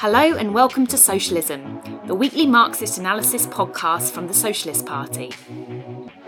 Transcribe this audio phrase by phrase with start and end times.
[0.00, 5.30] Hello and welcome to Socialism, the weekly Marxist analysis podcast from the Socialist Party.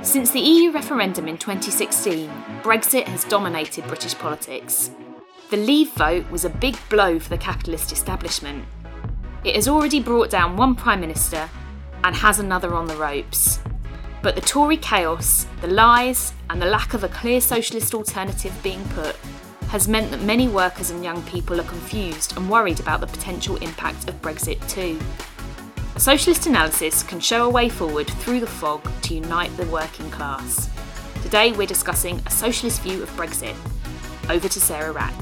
[0.03, 2.29] Since the EU referendum in 2016,
[2.63, 4.91] Brexit has dominated British politics.
[5.49, 8.67] The Leave vote was a big blow for the capitalist establishment.
[9.43, 11.49] It has already brought down one Prime Minister
[12.05, 13.59] and has another on the ropes.
[14.21, 18.85] But the Tory chaos, the lies, and the lack of a clear socialist alternative being
[18.91, 19.17] put
[19.73, 23.57] has meant that many workers and young people are confused and worried about the potential
[23.57, 25.01] impact of Brexit too.
[25.97, 30.11] A socialist analysis can show a way forward through the fog to unite the working
[30.11, 30.69] class.
[31.23, 33.57] Today we're discussing a socialist view of Brexit.
[34.29, 35.15] Over to Sarah Rack.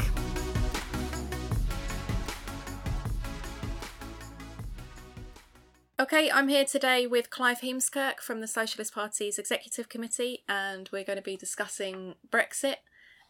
[6.01, 11.05] Okay, I'm here today with Clive Heemskerk from the Socialist Party's Executive Committee, and we're
[11.05, 12.77] going to be discussing Brexit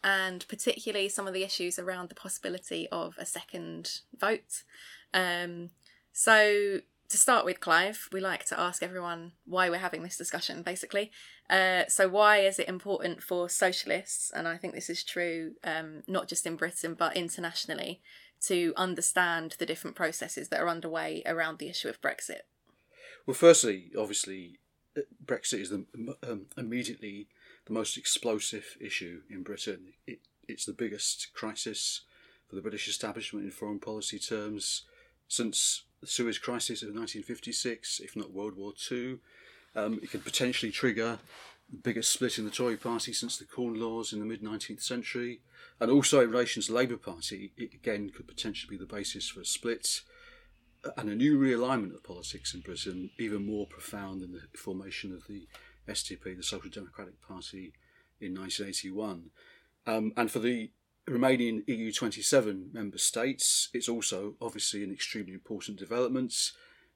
[0.03, 4.63] and particularly some of the issues around the possibility of a second vote.
[5.13, 5.69] Um,
[6.13, 10.61] so, to start with, Clive, we like to ask everyone why we're having this discussion,
[10.63, 11.11] basically.
[11.49, 16.03] Uh, so, why is it important for socialists, and I think this is true um,
[16.07, 18.01] not just in Britain but internationally,
[18.41, 22.41] to understand the different processes that are underway around the issue of Brexit?
[23.25, 24.57] Well, firstly, obviously,
[24.97, 25.85] uh, Brexit is the,
[26.23, 27.27] um, immediately
[27.71, 29.93] the most explosive issue in Britain.
[30.05, 32.01] It, it's the biggest crisis
[32.49, 34.83] for the British establishment in foreign policy terms
[35.29, 39.19] since the Suez Crisis of 1956, if not World War II.
[39.73, 41.19] Um, it could potentially trigger
[41.71, 44.81] the biggest split in the Tory party since the Corn Laws in the mid 19th
[44.81, 45.39] century.
[45.79, 49.29] And also, in relation to the Labour Party, it again could potentially be the basis
[49.29, 50.01] for a split
[50.97, 55.25] and a new realignment of politics in Britain, even more profound than the formation of
[55.27, 55.47] the
[55.91, 57.73] SDP, the Social Democratic Party,
[58.19, 59.31] in 1981.
[59.87, 60.71] Um, and for the
[61.07, 66.51] remaining EU 27 member states, it's also obviously an extremely important development.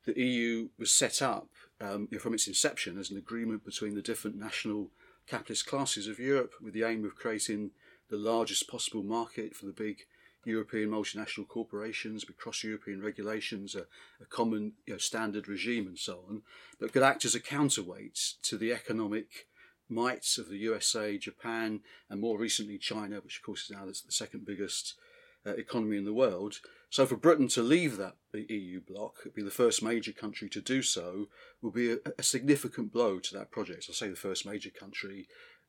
[0.05, 1.49] The EU was set up
[1.81, 4.91] um, from its inception as an agreement between the different national
[5.27, 7.71] capitalist classes of Europe with the aim of creating
[8.09, 10.05] the largest possible market for the big
[10.45, 13.85] European multinational corporations with cross European regulations, a,
[14.21, 16.43] a common you know, standard regime, and so on,
[16.79, 19.47] that could act as a counterweight to the economic
[19.89, 23.93] might of the USA, Japan, and more recently China, which of course is now the
[24.09, 24.95] second biggest
[25.45, 26.59] uh, economy in the world.
[26.89, 30.81] So for Britain to leave that EU bloc, be the first major country to do
[30.81, 31.27] so,
[31.61, 33.85] will be a, a significant blow to that project.
[33.87, 35.27] I'll say the first major country.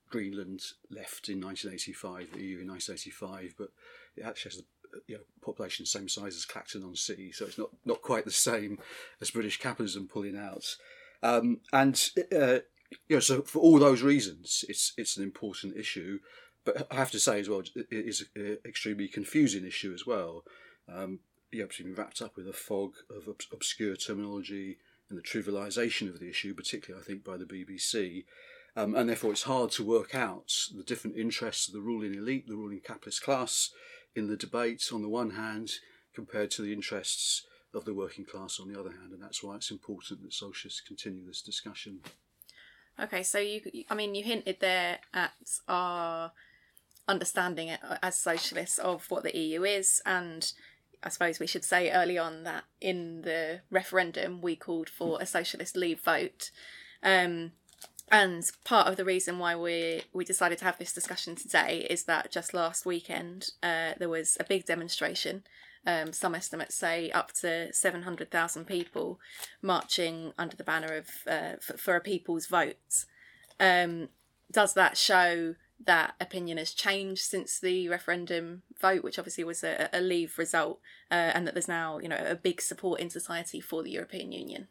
[0.09, 3.71] Greenland left in 1985, the EU in 1985, but
[4.16, 4.65] it actually has the
[5.06, 8.31] you know, population same size as Clacton on Sea, so it's not, not quite the
[8.31, 8.78] same
[9.21, 10.77] as British capitalism pulling out.
[11.22, 12.60] Um, and uh,
[13.09, 16.21] you know, so for all those reasons, it's it's an important issue.
[16.65, 20.44] But I have to say as well, it is an extremely confusing issue as well.
[20.93, 21.21] Um,
[21.53, 24.78] you know, been wrapped up with a fog of ob- obscure terminology
[25.09, 28.25] and the trivialisation of the issue, particularly I think by the BBC.
[28.75, 32.47] Um, and therefore, it's hard to work out the different interests of the ruling elite,
[32.47, 33.71] the ruling capitalist class,
[34.16, 35.72] in the debate on the one hand
[36.15, 39.54] compared to the interests of the working class on the other hand, and that's why
[39.54, 42.00] it's important that socialists continue this discussion.
[42.99, 43.60] Okay, so you,
[43.91, 45.32] I mean, you hinted there at
[45.69, 46.32] our
[47.06, 47.71] understanding
[48.03, 50.50] as socialists of what the EU is, and
[51.03, 55.27] I suppose we should say early on that in the referendum we called for a
[55.27, 56.50] socialist leave vote.
[57.03, 57.53] Um,
[58.11, 62.05] and part of the reason why we we decided to have this discussion today is
[62.05, 65.43] that just last weekend uh, there was a big demonstration.
[65.87, 69.19] Um, some estimates say up to seven hundred thousand people
[69.62, 73.05] marching under the banner of uh, for, for, a people's vote.
[73.59, 74.09] Um,
[74.50, 79.89] does that show that opinion has changed since the referendum vote, which obviously was a,
[79.93, 80.81] a leave result,
[81.11, 84.33] uh, and that there's now you know a big support in society for the European
[84.33, 84.69] Union?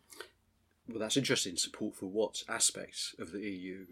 [0.87, 1.57] Well, that's interesting.
[1.57, 3.85] Support for what aspects of the EU?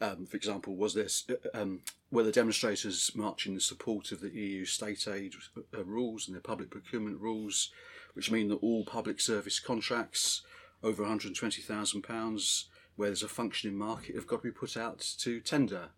[0.00, 1.80] Um, for example, was this uh, um,
[2.10, 6.42] were the demonstrators marching in support of the EU state aid uh, rules and their
[6.42, 7.70] public procurement rules,
[8.12, 10.42] which mean that all public service contracts
[10.82, 14.50] over one hundred twenty thousand pounds, where there's a functioning market, have got to be
[14.50, 15.88] put out to tender?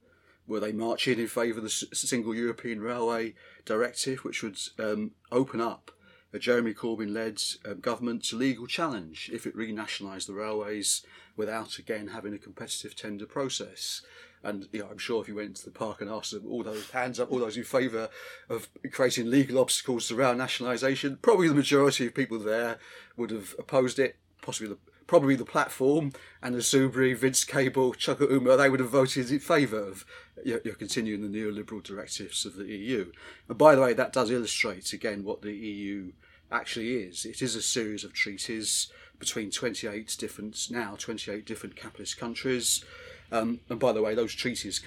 [0.46, 3.34] Were they marching in favour of the single European railway
[3.66, 5.90] directive, which would um, open up
[6.32, 11.04] a Jeremy Corbyn led um, government to legal challenge if it renationalised the railways
[11.36, 14.02] without again having a competitive tender process.
[14.42, 16.62] And you know, I'm sure if you went to the park and asked them all
[16.62, 18.08] those hands up, all those in favour
[18.48, 22.78] of creating legal obstacles rail nationalisation, probably the majority of people there
[23.16, 24.16] would have opposed it.
[24.40, 24.78] Possibly the
[25.08, 29.40] probably the platform and the Soubry, Vince Cable, Chuka Umunna, they would have voted in
[29.40, 30.04] favour of
[30.44, 33.12] you know, continuing the neoliberal directives of the EU.
[33.48, 36.12] And by the way, that does illustrate again what the EU
[36.50, 37.24] actually is.
[37.24, 42.84] It is a series of treaties between 28 different, now 28 different capitalist countries.
[43.30, 44.80] Um, and by the way, those treaties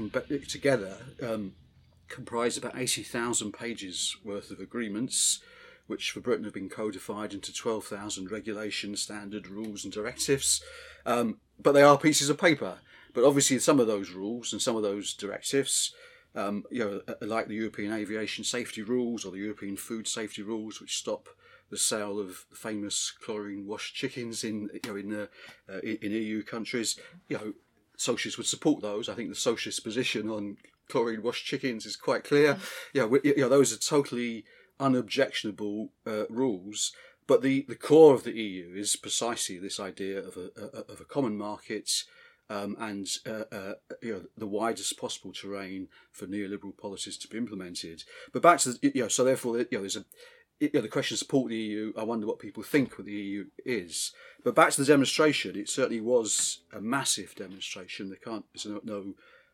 [0.48, 1.53] together um,
[2.07, 5.39] comprise about 80,000 pages worth of agreements,
[5.88, 10.63] which for Britain have been codified into 12,000 regulations, standard rules, and directives.
[11.06, 12.77] Um, but they are pieces of paper.
[13.13, 15.93] But obviously, some of those rules and some of those directives,
[16.35, 20.79] um, you know, like the European aviation safety rules or the European food safety rules,
[20.79, 21.29] which stop
[21.69, 25.27] the sale of famous chlorine washed chickens in you know in,
[25.73, 26.99] uh, in EU countries,
[27.29, 27.53] you know,
[27.97, 29.09] socialists would support those.
[29.09, 30.57] I think the socialist position on
[30.89, 32.57] chlorine washed chickens is quite clear.
[32.93, 34.45] Yeah, you, know, you know, those are totally
[34.79, 36.91] unobjectionable uh, rules.
[37.27, 40.99] But the, the core of the EU is precisely this idea of a, a of
[40.99, 42.03] a common market
[42.51, 47.38] um, and uh, uh, you know the widest possible terrain for neoliberal policies to be
[47.38, 48.03] implemented.
[48.33, 50.06] But back to the, you know, so therefore you know there's a
[50.59, 51.94] you know, the question support the EU.
[51.98, 54.12] I wonder what people think what the EU is.
[54.44, 58.09] But back to the demonstration, it certainly was a massive demonstration.
[58.09, 59.13] There can't there's no, no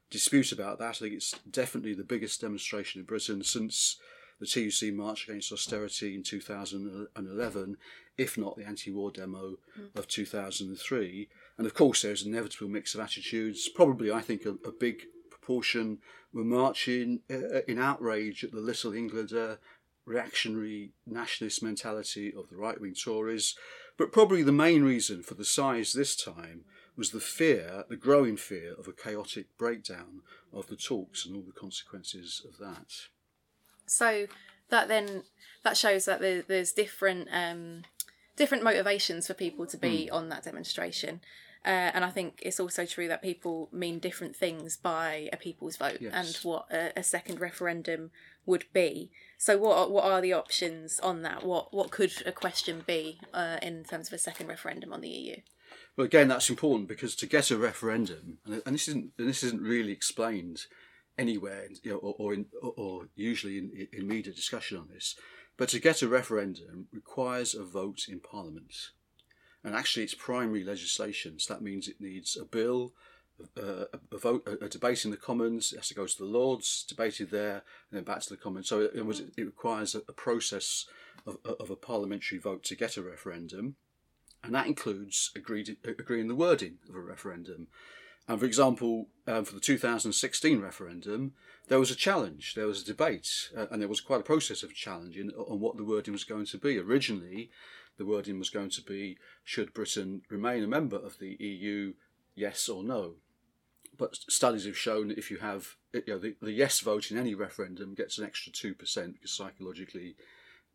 [0.09, 0.89] dispute about that.
[0.89, 3.97] I think it's definitely the biggest demonstration in Britain since
[4.39, 7.77] the TUC march against austerity in 2011,
[8.17, 9.95] if not the anti-war demo mm.
[9.95, 11.29] of 2003.
[11.57, 13.67] And of course, there's an inevitable mix of attitudes.
[13.69, 15.99] Probably, I think, a, a big proportion
[16.33, 19.59] were marching uh, in outrage at the Little Englander
[20.05, 23.55] reactionary nationalist mentality of the right wing Tories.
[23.97, 26.63] But probably the main reason for the size this time
[26.95, 30.21] was the fear, the growing fear of a chaotic breakdown
[30.53, 33.07] of the talks and all the consequences of that.
[33.85, 34.27] So
[34.69, 35.23] that then
[35.63, 37.83] that shows that there, there's different um,
[38.35, 40.15] different motivations for people to be mm.
[40.15, 41.21] on that demonstration.
[41.67, 45.75] Uh, and I think it's also true that people mean different things by a people's
[45.75, 46.13] vote yes.
[46.13, 48.11] and what a, a, second referendum
[48.45, 49.11] would be.
[49.37, 51.45] So, what are, what are the options on that?
[51.45, 55.09] What what could a question be uh, in terms of a second referendum on the
[55.09, 55.35] EU?
[55.97, 59.61] Well, again, that's important because to get a referendum, and, this isn't and this isn't
[59.61, 60.61] really explained
[61.17, 65.15] anywhere, you know, or, or, in, or usually in, in media discussion on this,
[65.57, 68.73] but to get a referendum requires a vote in Parliament
[69.67, 71.37] and actually it's primary legislation.
[71.39, 72.93] So that means it needs a bill,
[73.57, 73.83] uh,
[74.13, 75.73] a, vote, a, debate in the Commons.
[75.73, 78.69] It has to go to the Lords, debated there, and then back to the Commons.
[78.69, 80.85] So it, it was it requires a, a process
[81.25, 83.75] of, of, a parliamentary vote to get a referendum,
[84.41, 87.67] and that includes agreed, agreeing the wording of a referendum.
[88.29, 91.33] And for example, um, for the 2016 referendum,
[91.67, 94.63] there was a challenge, there was a debate, uh, and there was quite a process
[94.63, 96.77] of challenging on what the wording was going to be.
[96.77, 97.49] Originally,
[97.97, 101.93] the wording was going to be should Britain remain a member of the EU,
[102.35, 103.15] yes or no?
[103.97, 107.17] But studies have shown that if you have you know, the, the yes vote in
[107.17, 108.77] any referendum gets an extra 2%
[109.13, 110.15] because psychologically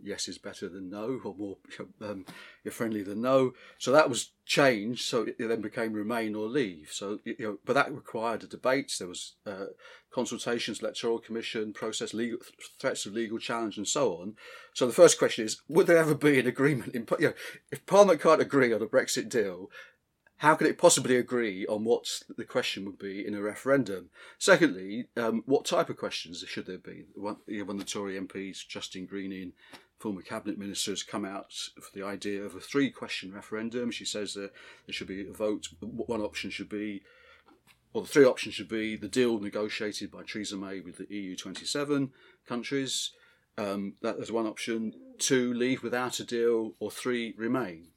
[0.02, 1.56] yes is better than no or more
[2.00, 2.25] um,
[2.64, 6.88] you're friendly than no so that was changed so it then became remain or leave
[6.90, 9.66] so you know but that required a debate there was uh,
[10.12, 12.38] consultations electoral commission process legal
[12.81, 14.34] threats of legal challenge and so on
[14.75, 17.34] so the first question is would there ever be an agreement in you know
[17.70, 19.70] if parliament can't agree on a brexit deal
[20.43, 22.04] how could it possibly agree on what
[22.37, 24.10] the question would be in a referendum?
[24.40, 27.04] Secondly, um, what type of questions should there be?
[27.14, 29.52] When the Tory MPs, Justine Greening,
[30.02, 33.93] former cabinet minister, has come out for the idea of a three-question referendum.
[33.93, 34.50] She says that
[34.87, 35.68] there should be a vote.
[35.80, 37.02] One option should be,
[37.92, 41.37] or the three options should be the deal negotiated by Theresa May with the EU
[41.37, 42.11] 27
[42.49, 43.12] countries.
[43.56, 44.92] Um, that is one option.
[45.18, 47.91] Two, leave without a deal, or three, remain.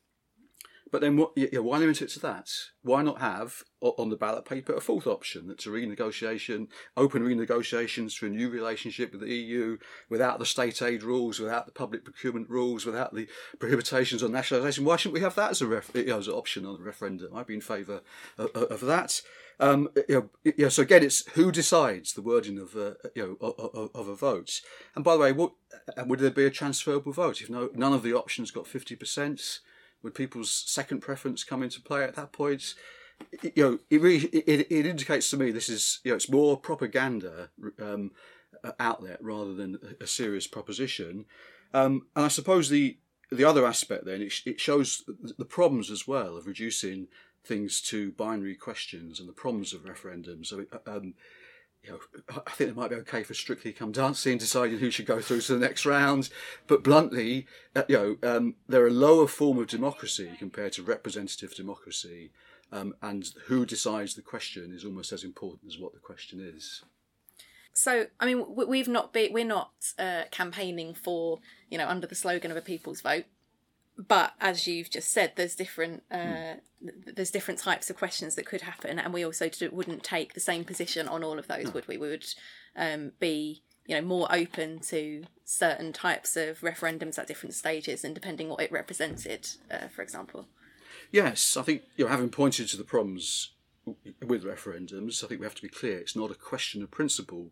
[0.95, 2.49] But then, what, yeah, why limit it to that?
[2.81, 8.15] Why not have on the ballot paper a fourth option that's a renegotiation, open renegotiations
[8.15, 9.77] for a new relationship with the EU
[10.09, 13.27] without the state aid rules, without the public procurement rules, without the
[13.59, 14.85] prohibitions on nationalisation?
[14.85, 16.83] Why shouldn't we have that as a ref, you know, as an option on the
[16.83, 17.35] referendum?
[17.35, 17.99] I'd be in favour
[18.37, 19.21] of, of that.
[19.59, 23.37] Um, you know, you know, so again, it's who decides the wording of a, you
[23.41, 24.61] know of, of a vote.
[24.95, 25.55] And by the way, what,
[26.05, 29.59] would there be a transferable vote if no, none of the options got fifty percent?
[30.05, 32.75] Would people's second preference come into play at that point?
[33.41, 36.57] You know, it really it, it indicates to me this is you know it's more
[36.57, 37.49] propaganda
[37.81, 38.11] um,
[38.79, 41.25] outlet rather than a serious proposition.
[41.73, 42.99] Um, and I suppose the
[43.31, 47.07] the other aspect then it, it shows the problems as well of reducing
[47.43, 50.45] things to binary questions and the problems of referendums.
[50.45, 51.15] So, um,
[51.85, 51.99] you know,
[52.47, 55.41] I think it might be okay for Strictly Come Dancing deciding who should go through
[55.41, 56.29] to the next round.
[56.67, 61.53] But bluntly, uh, you know, um, they're a lower form of democracy compared to representative
[61.53, 62.31] democracy,
[62.71, 66.83] um, and who decides the question is almost as important as what the question is.
[67.73, 71.39] So, I mean, we've not been, we're not uh, campaigning for,
[71.69, 73.25] you know, under the slogan of a people's vote.
[73.97, 78.45] But as you've just said, there's different, uh, th- there's different types of questions that
[78.45, 81.73] could happen, and we also do, wouldn't take the same position on all of those,
[81.73, 81.97] would we?
[81.97, 82.25] We would
[82.75, 88.13] um, be, you know, more open to certain types of referendums at different stages, and
[88.13, 90.47] depending what it represented, uh, for example.
[91.11, 93.53] Yes, I think you know, having pointed to the problems
[94.25, 95.99] with referendums, I think we have to be clear.
[95.99, 97.51] It's not a question of principle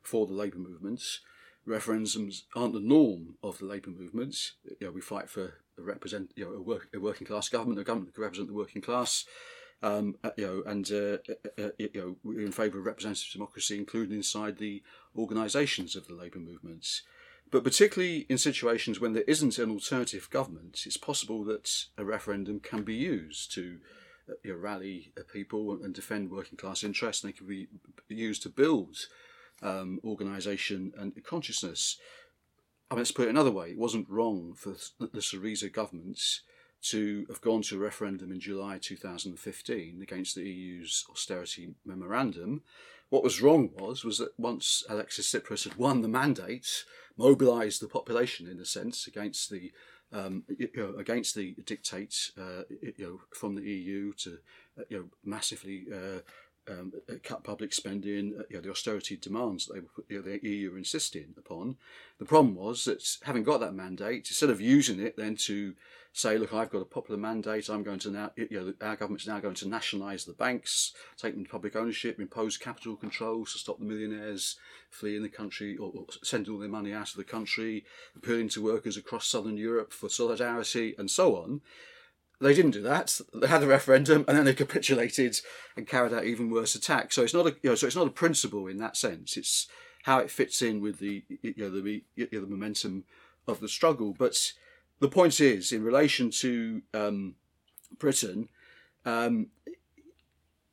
[0.00, 1.20] for the labour movements.
[1.66, 4.52] Referendums aren't the norm of the labour movements.
[4.80, 7.84] You know, we fight for represent, you know, a, work, a working class government, a
[7.84, 9.24] government that can represent the working class.
[9.84, 13.32] Um, uh, you know, and uh, uh, uh, you know, we're in favour of representative
[13.32, 14.80] democracy, including inside the
[15.16, 17.02] organisations of the labour movements.
[17.50, 22.60] But particularly in situations when there isn't an alternative government, it's possible that a referendum
[22.60, 23.78] can be used to
[24.28, 27.66] uh, you know, rally people and defend working class interests, and they can be
[28.08, 28.96] used to build
[29.62, 31.98] um, organisation and consciousness.
[32.92, 36.42] I mean, let's put it another way: it wasn't wrong for the Syriza governments
[36.82, 42.60] to have gone to a referendum in July 2015 against the EU's austerity memorandum.
[43.08, 46.84] What was wrong was was that once Alexis Tsipras had won the mandate,
[47.16, 49.72] mobilised the population in a sense against the
[50.12, 54.38] um, you know, against the dictates uh, you know, from the EU to
[54.78, 56.18] uh, you know, massively uh,
[56.68, 56.92] um,
[57.22, 60.72] cut public spending, uh, you know, the austerity demands that they, you know, the EU
[60.72, 61.76] are insisting upon.
[62.18, 65.74] The problem was that having got that mandate, instead of using it then to
[66.12, 69.26] say, look, I've got a popular mandate, I'm going to now, you know, our government's
[69.26, 73.58] now going to nationalise the banks, take them to public ownership, impose capital controls to
[73.58, 74.56] stop the millionaires
[74.90, 78.62] fleeing the country or, or sending all their money out of the country, appealing to
[78.62, 81.62] workers across southern Europe for solidarity and so on.
[82.42, 83.20] They didn't do that.
[83.32, 85.40] They had a referendum and then they capitulated
[85.76, 87.14] and carried out even worse attacks.
[87.14, 89.36] So it's not a you know, so it's not a principle in that sense.
[89.36, 89.68] It's
[90.02, 93.04] how it fits in with the you know the you know, the momentum
[93.46, 94.12] of the struggle.
[94.12, 94.52] But
[94.98, 97.36] the point is, in relation to um,
[97.98, 98.48] Britain,
[99.04, 99.48] um,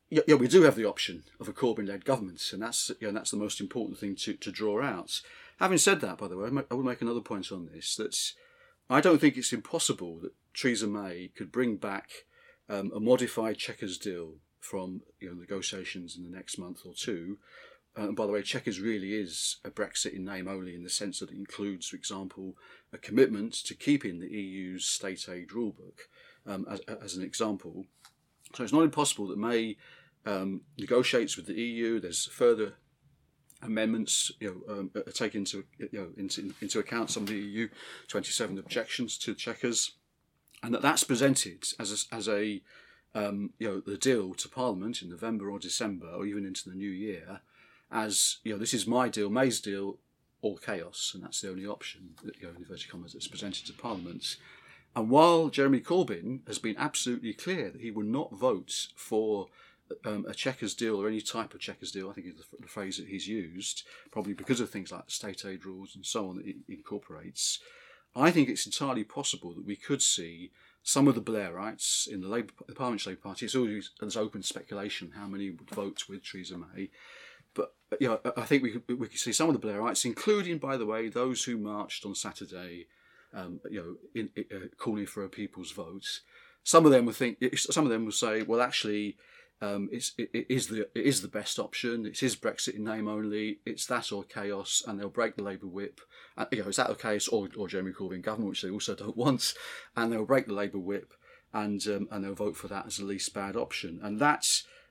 [0.10, 3.14] yeah, yeah, we do have the option of a Corbyn-led government, and that's you know,
[3.14, 5.22] that's the most important thing to, to draw out.
[5.60, 7.96] Having said that, by the way, I will make another point on this.
[7.96, 8.18] That
[8.90, 12.26] I don't think it's impossible that Theresa May could bring back
[12.70, 17.38] um, a modified Chequers deal from you know, negotiations in the next month or two.
[17.98, 20.90] Uh, and by the way, Chequers really is a Brexit in name only, in the
[20.90, 22.56] sense that it includes, for example,
[22.94, 26.08] a commitment to keeping the EU's state aid rulebook
[26.46, 27.86] um, as, as an example.
[28.56, 29.78] So it's not impossible that May
[30.26, 32.00] um, negotiates with the EU.
[32.00, 32.74] There's further
[33.62, 37.68] amendments, you know, um, take into you know into, into account some of the EU
[38.08, 39.92] 27 objections to Chequers
[40.64, 42.62] and that that's presented as a, as a
[43.16, 46.76] um, you know the deal to Parliament in November or December or even into the
[46.76, 47.42] new year,
[47.92, 49.98] as you know this is my deal, May's deal,
[50.42, 53.66] or chaos, and that's the only option that you know in inverted commas that's presented
[53.66, 54.38] to Parliament.
[54.96, 59.48] And while Jeremy Corbyn has been absolutely clear that he will not vote for
[60.06, 62.68] um, a Chequers deal or any type of Chequers deal, I think is the, the,
[62.68, 66.38] phrase that he's used, probably because of things like state aid rules and so on
[66.38, 67.60] that it incorporates.
[68.16, 70.52] I think it's entirely possible that we could see
[70.84, 73.46] some of the Blairites in the Labour, the Parliamentary Labour Party.
[73.46, 76.90] It's always there's open speculation how many would vote with Theresa May,
[77.54, 80.58] but you know, I think we could, we could see some of the Blairites, including,
[80.58, 82.88] by the way, those who marched on Saturday,
[83.34, 83.80] um, you
[84.14, 86.22] know, in, uh, calling for a people's vote.
[86.64, 89.18] Some of them will think, some of them will say, well, actually,
[89.62, 92.06] um, it's, it, it is the it is the best option.
[92.06, 93.60] It is his Brexit in name only.
[93.66, 96.00] It's that or chaos, and they'll break the Labour whip.
[96.38, 98.96] Uh, you know, is that the case, or, or Jeremy Corbyn government, which they also
[98.96, 99.54] don't want,
[99.96, 101.14] and they'll break the Labour whip,
[101.54, 104.46] and um, and they'll vote for that as the least bad option, and that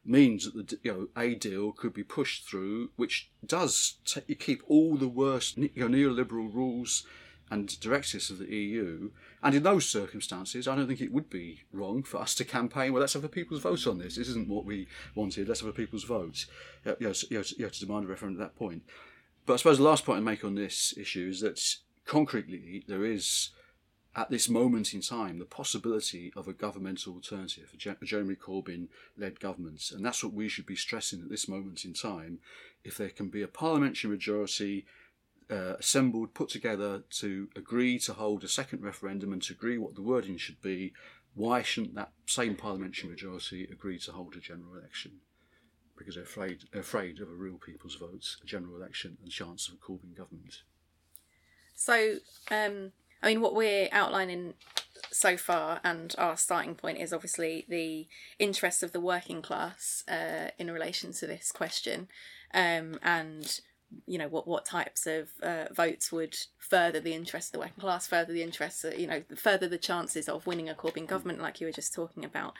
[0.05, 4.63] means that the you know a deal could be pushed through, which does t- keep
[4.69, 7.07] all the worst you know, neoliberal rules
[7.51, 9.11] and directives of the EU.
[9.43, 12.93] And in those circumstances, I don't think it would be wrong for us to campaign,
[12.93, 14.17] well, let's have a people's vote on this.
[14.17, 16.47] This isn't what we wanted, let's have a people's vote.
[16.85, 18.83] You know, you know, you know, to demand a referendum at that point.
[19.47, 21.61] But I suppose the last point I make on this issue is that
[22.05, 23.51] concretely there is,
[24.15, 29.41] at this moment in time, the possibility of a governmental alternative, a Jeremy Corbyn led
[29.41, 29.91] government.
[29.95, 32.41] And that's what we should be stressing at this moment in time.
[32.85, 34.87] If there can be a parliamentary majority
[35.51, 39.95] uh, assembled, put together to agree to hold a second referendum and to agree what
[39.95, 40.93] the wording should be,
[41.35, 45.21] why shouldn't that same parliamentary majority agree to hold a general election?
[45.97, 49.33] Because they're afraid, they're afraid of a real people's vote, a general election, and the
[49.33, 50.63] chance of a Corbyn government.
[51.75, 52.17] So,
[52.51, 54.55] um, I mean, what we're outlining
[55.11, 58.07] so far, and our starting point is obviously the
[58.39, 62.09] interests of the working class uh, in relation to this question,
[62.53, 63.61] um, and
[64.07, 67.81] you know what what types of uh, votes would further the interests of the working
[67.81, 71.61] class, further the interests, you know, further the chances of winning a Corbyn government, like
[71.61, 72.55] you were just talking about.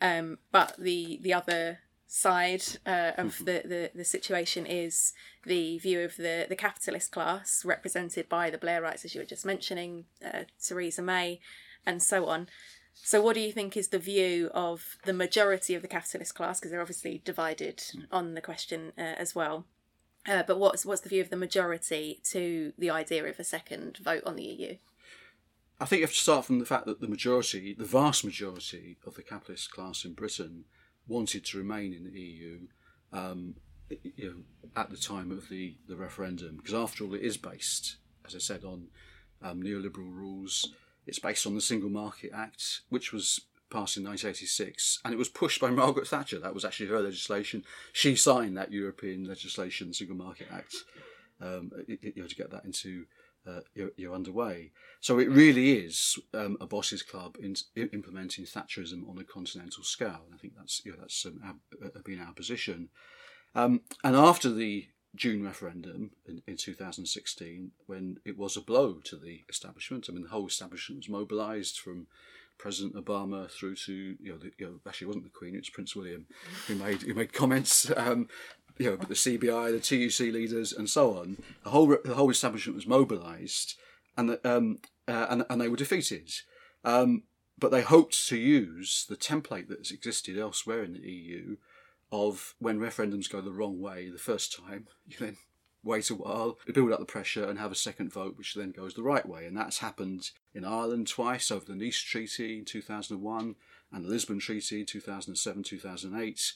[0.00, 3.44] Um, but the the other side uh, of mm-hmm.
[3.44, 5.12] the, the, the situation is
[5.44, 9.44] the view of the, the capitalist class, represented by the Blairites, as you were just
[9.44, 11.40] mentioning, uh, Theresa May,
[11.84, 12.48] and so on.
[12.94, 16.60] So, what do you think is the view of the majority of the capitalist class?
[16.60, 18.04] Because they're obviously divided mm.
[18.12, 19.64] on the question uh, as well.
[20.26, 23.98] Uh, but what's what's the view of the majority to the idea of a second
[23.98, 24.76] vote on the EU?
[25.80, 28.96] I think you have to start from the fact that the majority, the vast majority
[29.06, 30.64] of the capitalist class in Britain,
[31.06, 32.60] wanted to remain in the EU.
[33.12, 33.56] Um,
[33.90, 37.96] you know, at the time of the, the referendum, because after all, it is based,
[38.26, 38.88] as I said, on
[39.42, 40.72] um, neoliberal rules.
[41.06, 45.28] It's based on the Single Market Act, which was passed in 1986, and it was
[45.28, 46.38] pushed by Margaret Thatcher.
[46.38, 47.64] That was actually her legislation.
[47.92, 50.74] She signed that European legislation, Single Market Act,
[51.40, 53.06] um, you to get that into
[53.46, 54.70] uh, you're, you're, underway.
[55.00, 59.82] So it really is um, a bosses club in, in, implementing Thatcherism on a continental
[59.82, 60.22] scale.
[60.24, 62.88] And I think that's you know, that's um, uh, been our position.
[63.54, 69.16] Um, and after the June referendum in, in 2016, when it was a blow to
[69.16, 72.06] the establishment, I mean the whole establishment was mobilised from
[72.58, 75.70] President Obama through to you know, the, you know actually wasn't the Queen, it was
[75.70, 76.26] Prince William
[76.66, 77.90] who made who made comments.
[77.96, 78.28] Um,
[78.76, 81.36] you know, but the CBI, the TUC leaders, and so on.
[81.62, 83.76] The whole the whole establishment was mobilised,
[84.16, 86.30] and the, um, uh, and and they were defeated.
[86.84, 87.22] Um,
[87.58, 91.56] but they hoped to use the template that has existed elsewhere in the EU
[92.10, 95.36] of when referendums go the wrong way the first time, you then
[95.84, 98.94] wait a while, build up the pressure, and have a second vote, which then goes
[98.94, 99.46] the right way.
[99.46, 103.54] And that's happened in Ireland twice over the Nice Treaty in 2001
[103.92, 106.52] and the Lisbon Treaty in 2007 2008.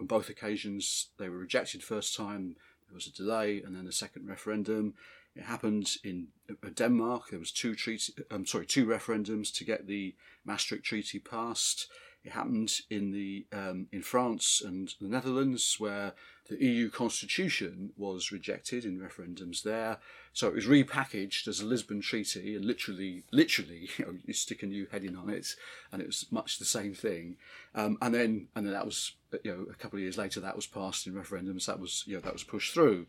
[0.00, 2.56] On both occasions, they were rejected first time.
[2.88, 4.94] There was a delay, and then a second referendum.
[5.34, 7.30] It happened in uh, Denmark.
[7.30, 11.88] There was two treaty, I'm sorry, two referendums to get the Maastricht Treaty passed.
[12.24, 16.12] It happened in the um, in France and the Netherlands, where
[16.48, 19.98] the EU constitution was rejected in referendums there.
[20.32, 24.62] So it was repackaged as a Lisbon Treaty, and literally, literally, you, know, you stick
[24.62, 25.54] a new heading on it,
[25.92, 27.36] and it was much the same thing.
[27.74, 29.12] Um, and then, and then that was,
[29.44, 31.66] you know, a couple of years later, that was passed in referendums.
[31.66, 33.06] That was, you know, that was pushed through.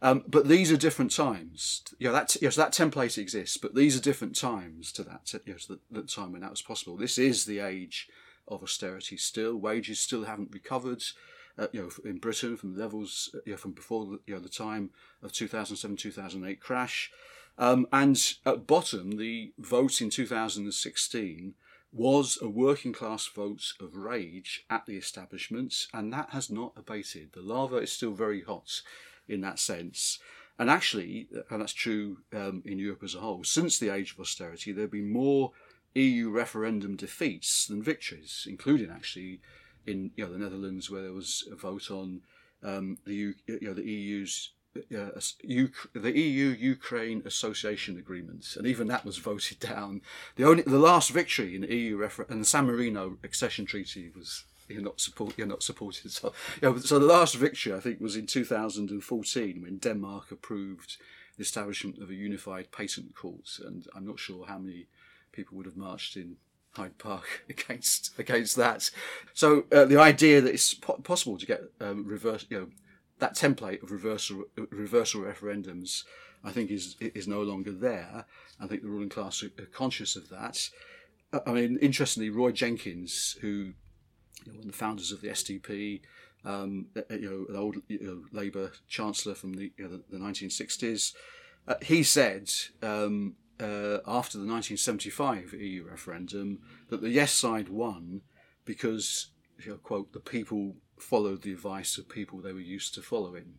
[0.00, 1.84] Um, but these are different times.
[1.98, 5.52] You know, that, yes, that template exists, but these are different times to that, you
[5.52, 6.96] know, to the, the time when that was possible.
[6.96, 8.08] This is the age
[8.48, 9.56] of austerity still.
[9.56, 11.04] Wages still haven't recovered.
[11.58, 14.34] Uh, you know, in Britain from the levels uh, you know, from before the, you
[14.34, 14.90] know, the time
[15.22, 17.10] of 2007 2008 crash.
[17.58, 21.54] Um, and at bottom, the vote in 2016
[21.92, 27.32] was a working class vote of rage at the establishment, and that has not abated.
[27.32, 28.80] The lava is still very hot
[29.28, 30.18] in that sense.
[30.58, 34.20] And actually, and that's true um, in Europe as a whole, since the age of
[34.20, 35.52] austerity, there have been more
[35.94, 39.40] EU referendum defeats than victories, including actually
[39.86, 42.22] in you know the Netherlands where there was a vote on
[42.62, 45.10] um, the you know the EU's uh,
[45.94, 50.00] the EU Ukraine Association Agreement, and even that was voted down.
[50.36, 54.10] The only the last victory in the EU refer- and the San Marino accession treaty
[54.14, 56.12] was you're not support you're not supported.
[56.12, 60.96] So, you know, so the last victory I think was in 2014 when Denmark approved
[61.36, 64.86] the establishment of a unified patent court, and I'm not sure how many
[65.32, 66.36] people would have marched in
[66.72, 68.90] Hyde Park against against that.
[69.34, 72.66] So uh, the idea that it's po- possible to get um, reverse, you know,
[73.18, 76.04] that template of reversal reversal referendums,
[76.44, 78.24] I think is is no longer there.
[78.60, 80.68] I think the ruling class are conscious of that.
[81.32, 85.28] Uh, I mean, interestingly, Roy Jenkins, who you know, one of the founders of the
[85.28, 86.00] SDP,
[86.44, 90.02] um, uh, you know, an old you know, Labour chancellor from the, you know, the,
[90.10, 91.14] the 1960s,
[91.68, 92.50] uh, he said
[92.82, 98.22] um, uh, after the 1975 EU referendum that the yes side won
[98.64, 99.30] because,
[99.64, 103.54] you know, quote, the people followed the advice of people they were used to following.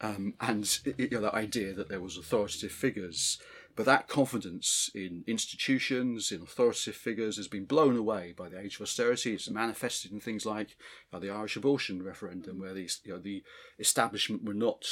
[0.00, 3.38] Um, and you know, that idea that there was authoritative figures,
[3.76, 8.74] but that confidence in institutions, in authoritative figures, has been blown away by the age
[8.76, 9.32] of austerity.
[9.32, 10.76] It's manifested in things like
[11.12, 13.44] uh, the Irish abortion referendum, where the, you know, the
[13.78, 14.84] establishment were not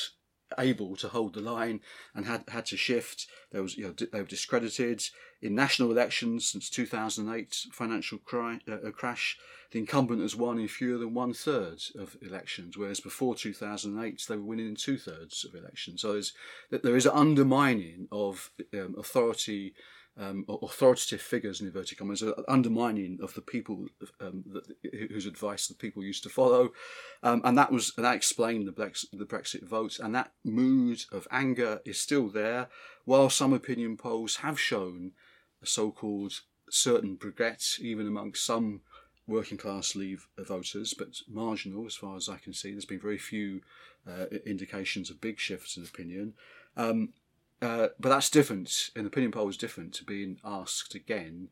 [0.58, 1.80] able to hold the line
[2.14, 3.26] and had had to shift.
[3.50, 5.02] There was you know they were discredited
[5.42, 9.38] in national elections since 2008 financial uh, crash.
[9.70, 14.36] The incumbent has won in fewer than one third of elections, whereas before 2008 they
[14.36, 16.02] were winning in two thirds of elections.
[16.02, 16.32] So there's,
[16.70, 19.74] there is an undermining of um, authority.
[20.20, 23.86] Um, authoritative figures in inverted commas, uh, undermining of the people
[24.20, 24.64] um, that,
[25.10, 26.70] whose advice the people used to follow,
[27.22, 31.80] um, and that was that explained the Brexit, the Brexit and that mood of anger
[31.84, 32.68] is still there,
[33.04, 35.12] while some opinion polls have shown
[35.62, 38.82] a so-called certain regret, even among some
[39.26, 42.72] working class leave voters, but marginal as far as I can see.
[42.72, 43.62] There's been very few
[44.06, 46.34] uh, indications of big shifts in opinion.
[46.76, 47.10] Um,
[47.62, 48.90] uh, but that's different.
[48.96, 51.48] An opinion poll is different to being asked again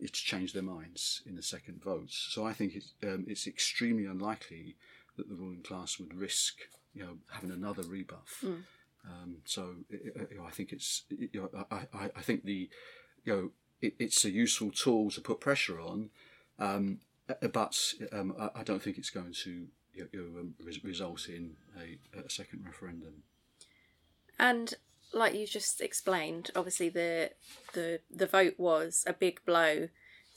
[0.00, 2.10] to change their minds in the second vote.
[2.10, 4.76] So I think it's, um, it's extremely unlikely
[5.16, 6.58] that the ruling class would risk,
[6.94, 8.42] you know, having another rebuff.
[8.44, 8.62] Mm.
[9.04, 12.68] Um, so you know, I think it's, you know, I, I, I think the,
[13.24, 16.10] you know, it, it's a useful tool to put pressure on,
[16.58, 16.98] um,
[17.52, 22.18] but um, I, I, don't think it's going to you know, um, result in a,
[22.18, 23.22] a second referendum.
[24.38, 24.74] And
[25.16, 27.30] like you just explained, obviously the
[27.72, 29.88] the the vote was a big blow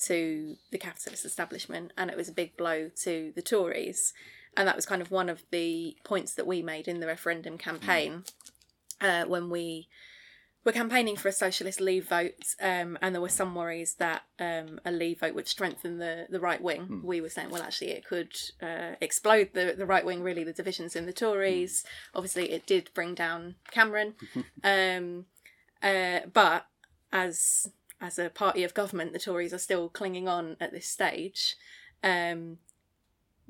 [0.06, 4.14] to the capitalist establishment, and it was a big blow to the Tories,
[4.56, 7.58] and that was kind of one of the points that we made in the referendum
[7.58, 8.24] campaign
[9.02, 9.90] uh, when we
[10.70, 14.80] were campaigning for a socialist leave vote, um, and there were some worries that um,
[14.86, 16.88] a leave vote would strengthen the, the right wing.
[16.88, 17.04] Mm.
[17.04, 20.54] We were saying, well, actually, it could uh, explode the, the right wing, really, the
[20.54, 21.82] divisions in the Tories.
[21.82, 21.88] Mm.
[22.14, 24.14] Obviously, it did bring down Cameron.
[24.64, 25.26] um,
[25.82, 26.68] uh, but
[27.12, 31.56] as as a party of government, the Tories are still clinging on at this stage.
[32.04, 32.60] Um,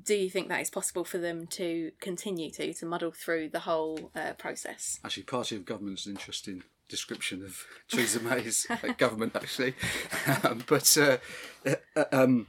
[0.04, 3.62] do you think that is possible for them to continue to to muddle through the
[3.62, 5.00] whole uh, process?
[5.04, 9.76] Actually, party of government is an interesting description of Theresa May's government, actually.
[10.44, 11.18] Um, but uh,
[11.96, 12.48] uh, um,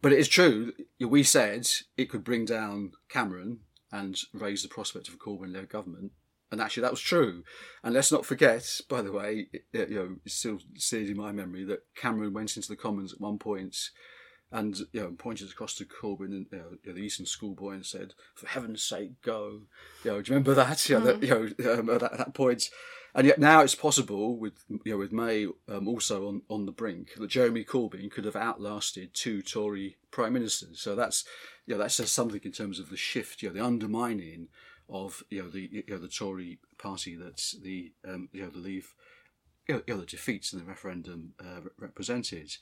[0.00, 0.72] but it is true.
[1.00, 6.12] We said it could bring down Cameron and raise the prospect of a Corbyn-led government,
[6.52, 7.42] and actually that was true.
[7.82, 11.32] And let's not forget, by the way, it, you know, it's still seared in my
[11.32, 13.76] memory that Cameron went into the Commons at one point
[14.56, 18.14] and you know pointed across to Corbyn and you know, the Eton schoolboy and said,
[18.34, 19.60] "For heaven's sake, go!"
[20.02, 20.88] You know, do you remember that?
[20.88, 21.20] You know, mm.
[21.20, 22.70] that, you know um, at, that, at, that, point,
[23.14, 26.72] and yet now it's possible with you know with May um, also on, on the
[26.72, 30.80] brink that Jeremy Corbyn could have outlasted two Tory prime ministers.
[30.80, 31.24] So that's
[31.66, 34.48] you know that says something in terms of the shift, you know, the undermining
[34.88, 38.58] of you know the you know the Tory party that the um, you know the
[38.58, 38.94] Leave
[39.68, 42.56] you know, the defeats in the referendum uh, represented.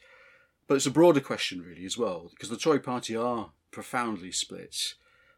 [0.66, 4.94] But it's a broader question, really, as well, because the Tory party are profoundly split.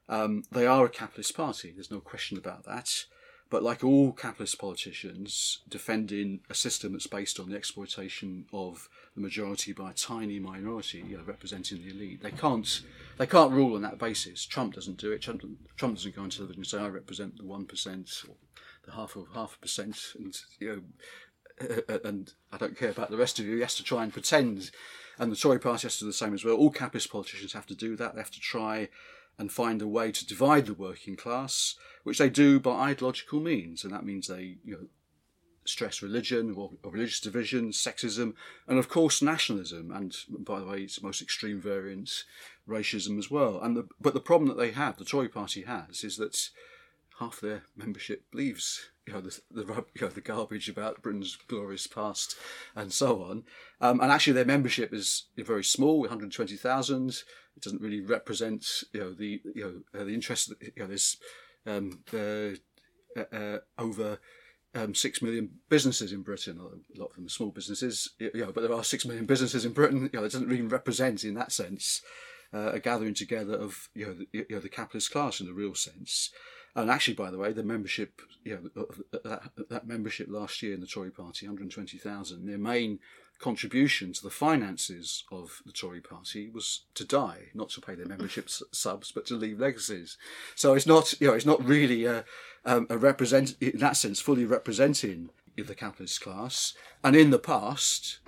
[0.08, 3.06] Um, they are a capitalist party, there's no question about that.
[3.48, 9.20] But like all capitalist politicians, defending a system that's based on the exploitation of the
[9.20, 12.82] majority by a tiny minority, you know, representing the elite, they can't
[13.18, 14.44] they can't rule on that basis.
[14.44, 15.22] Trump doesn't do it.
[15.22, 15.44] Trump,
[15.76, 18.34] Trump doesn't go on television and say, "I represent the one percent or
[18.84, 20.82] the half of half a percent," and you
[21.60, 23.54] know, and I don't care about the rest of you.
[23.54, 24.72] He has to try and pretend
[25.18, 26.56] and the Tory party has to do the same as well.
[26.56, 28.14] All capitalist politicians have to do that.
[28.14, 28.88] They have to try
[29.38, 31.74] and find a way to divide the working class,
[32.04, 34.86] which they do by ideological means, and that means they you know
[35.64, 38.34] stress religion or, or, religious division, sexism,
[38.66, 42.24] and of course nationalism, and by the way, its most extreme variant,
[42.68, 43.60] racism as well.
[43.60, 46.50] And the, but the problem that they have, the Tory party has, is that
[47.18, 51.86] half their membership leaves you know the the, you know, the garbage about Britain's glorious
[51.86, 52.36] past
[52.74, 53.44] and so on.
[53.80, 57.10] Um, and actually, their membership is very small, one hundred twenty thousand.
[57.56, 60.52] It doesn't really represent you know the you know uh, the interest.
[60.60, 61.16] You know, there's
[61.66, 64.18] um, uh, uh, over.
[64.74, 66.58] Um, six million businesses in Britain.
[66.60, 69.64] A lot of them are small businesses, you know, but there are six million businesses
[69.64, 70.10] in Britain.
[70.12, 72.02] You know, it doesn't really represent, in that sense,
[72.52, 75.54] uh, a gathering together of you know, the, you know the capitalist class in the
[75.54, 76.30] real sense.
[76.76, 80.86] And actually, by the way, the membership, know, that, that membership last year in the
[80.86, 82.98] Tory party, 120,000, their main
[83.38, 88.06] contribution to the finances of the Tory party was to die, not to pay their
[88.06, 90.18] membership subs, but to leave legacies.
[90.54, 92.26] So it's not, you know, it's not really a,
[92.66, 96.74] um, a represent in that sense fully representing the capitalist class.
[97.02, 98.18] And in the past,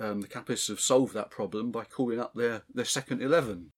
[0.00, 3.70] um, the capitalists have solved that problem by calling up their, their second eleven.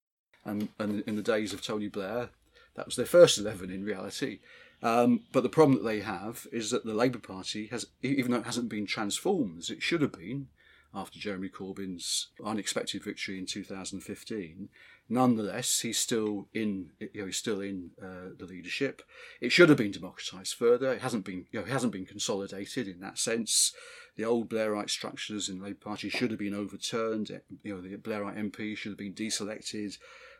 [0.46, 2.30] And, and in the days of Tony Blair,
[2.74, 4.40] that was their first 11 in reality.
[4.82, 8.38] Um, but the problem that they have is that the Labour Party has, even though
[8.38, 10.48] it hasn't been transformed as it should have been
[10.94, 14.68] after Jeremy Corbyn's unexpected victory in 2015,
[15.08, 19.02] nonetheless he's still in, you know, he's still in uh, the leadership.
[19.40, 20.92] It should have been democratised further.
[20.92, 23.72] It hasn't been, you know, it hasn't been consolidated in that sense.
[24.16, 27.30] The old Blairite structures in the Labour Party should have been overturned.
[27.62, 29.96] You know, the Blairite MP should have been deselected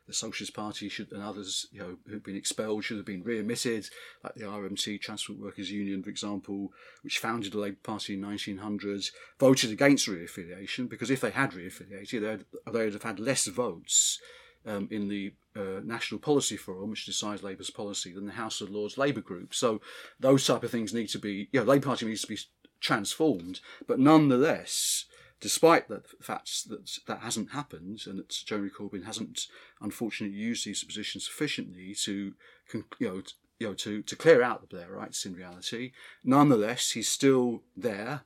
[0.06, 3.88] the Socialist Party should and others, you know, who've been expelled should have been readmitted,
[4.22, 9.06] like the RMT Transport Workers Union, for example, which founded the Labour Party in 1900,
[9.38, 14.20] voted against reaffiliation because if they had reaffiliated, they'd, they'd have had less votes
[14.66, 18.70] um, in the uh, National Policy Forum, which decides Labour's policy, than the House of
[18.70, 19.54] Lords Labour Group.
[19.54, 19.80] So
[20.18, 22.38] those type of things need to be, you know, Labour Party needs to be
[22.80, 25.06] transformed, but nonetheless
[25.44, 29.46] despite the fact that that hasn't happened and that Jeremy Corbyn hasn't
[29.78, 32.32] unfortunately used these positions sufficiently to,
[32.72, 33.22] you know,
[33.58, 35.92] you know, to, to clear out the Blairites in reality,
[36.24, 38.22] nonetheless, he's still there.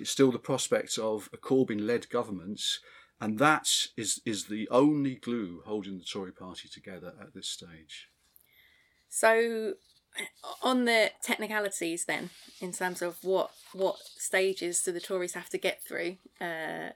[0.00, 2.62] It's still the prospect of a Corbyn-led government,
[3.20, 8.08] and that is is the only glue holding the Tory party together at this stage.
[9.10, 9.74] So
[10.62, 15.58] on the technicalities then in terms of what what stages do the Tories have to
[15.58, 16.90] get through uh,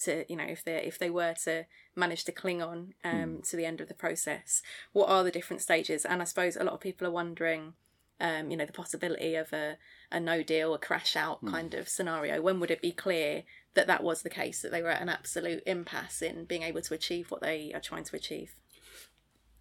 [0.00, 3.50] to you know if they if they were to manage to cling on um, mm.
[3.50, 6.64] to the end of the process what are the different stages and I suppose a
[6.64, 7.74] lot of people are wondering
[8.20, 9.76] um, you know the possibility of a,
[10.10, 11.50] a no deal a crash out mm.
[11.50, 13.44] kind of scenario when would it be clear
[13.74, 16.80] that that was the case that they were at an absolute impasse in being able
[16.80, 18.54] to achieve what they are trying to achieve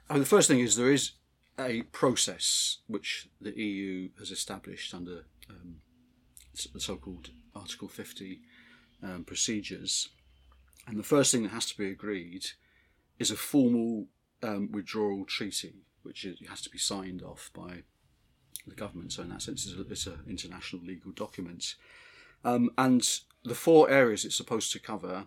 [0.10, 1.14] I mean, the first thing is there is
[1.60, 5.78] a process which the EU has established under um,
[6.74, 8.42] the so-called Article 50
[9.04, 10.10] um, procedures,
[10.88, 12.46] and the first thing that has to be agreed
[13.20, 14.08] is a formal
[14.44, 17.84] um, withdrawal treaty, which is, has to be signed off by
[18.68, 19.14] the government.
[19.14, 21.76] So in that sense, it's an international legal document,
[22.44, 23.08] um, and
[23.44, 25.26] the four areas it's supposed to cover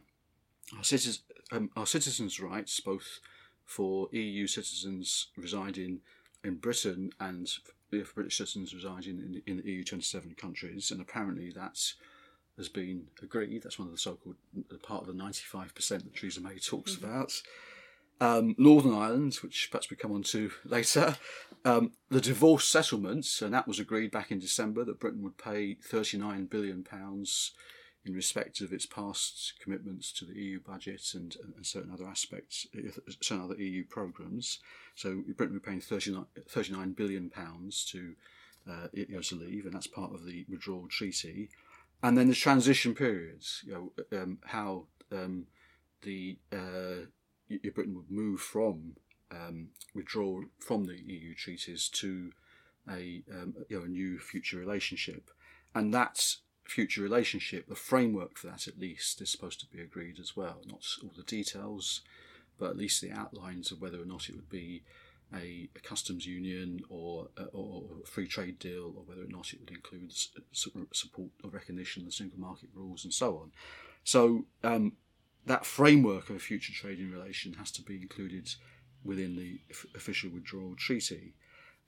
[0.76, 3.20] are, um, are citizens' rights, both
[3.64, 6.00] for EU citizens residing
[6.44, 7.50] in Britain and
[7.90, 11.92] if British citizens residing in, in the EU 27 countries, and apparently that
[12.58, 13.62] has been agreed.
[13.62, 14.36] That's one of the so-called
[14.82, 17.04] part of the 95% that Theresa May talks mm-hmm.
[17.04, 17.32] about.
[18.20, 21.16] Um, Northern Ireland, which perhaps we come on to later,
[21.64, 25.74] um, the divorce settlements, and that was agreed back in December that Britain would pay
[25.74, 27.52] 39 billion pounds
[28.04, 32.66] in respect of its past commitments to the EU budget and, and certain other aspects,
[33.20, 34.58] certain other EU programmes.
[34.98, 38.14] So Britain be paying 39, 39 billion pounds to
[38.68, 41.50] uh, you know, to leave, and that's part of the withdrawal treaty.
[42.02, 45.46] And then the transition periods, you know, um, how um,
[46.02, 47.06] the uh,
[47.74, 48.96] Britain would move from
[49.30, 52.32] um, withdrawal from the EU treaties to
[52.90, 55.30] a um, you know a new future relationship,
[55.74, 60.18] and that's future relationship, the framework for that at least is supposed to be agreed
[60.20, 60.60] as well.
[60.66, 62.02] Not all the details,
[62.58, 64.82] but at least the outlines of whether or not it would be
[65.34, 69.52] a, a customs union or, uh, or a free trade deal, or whether or not
[69.52, 70.12] it would include
[70.52, 73.52] support or recognition of the single market rules and so on.
[74.04, 74.92] So um,
[75.46, 78.54] that framework of a future trading relation has to be included
[79.04, 79.60] within the
[79.94, 81.34] official withdrawal treaty.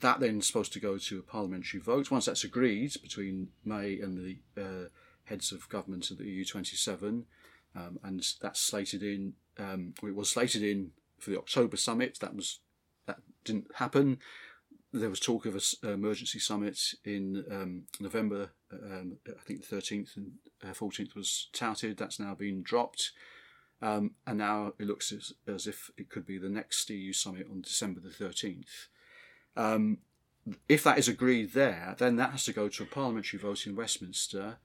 [0.01, 2.11] That then is supposed to go to a parliamentary vote.
[2.11, 4.89] Once that's agreed between May and the uh,
[5.25, 7.27] heads of government of the EU 27,
[7.77, 12.19] um, and that's slated in, um, it was slated in for the October summit.
[12.21, 12.61] That was
[13.07, 14.19] that didn't happen.
[14.93, 18.51] There was talk of an emergency summit in um, November.
[18.73, 20.33] Um, I think the 13th and
[20.65, 21.97] uh, 14th was touted.
[21.97, 23.13] That's now been dropped.
[23.83, 27.47] Um, and now it looks as, as if it could be the next EU summit
[27.51, 28.89] on December the 13th.
[29.57, 29.99] Um,
[30.69, 33.77] if that is agreed there, then that has to go to a parliamentary vote in
[33.77, 34.57] Westminster,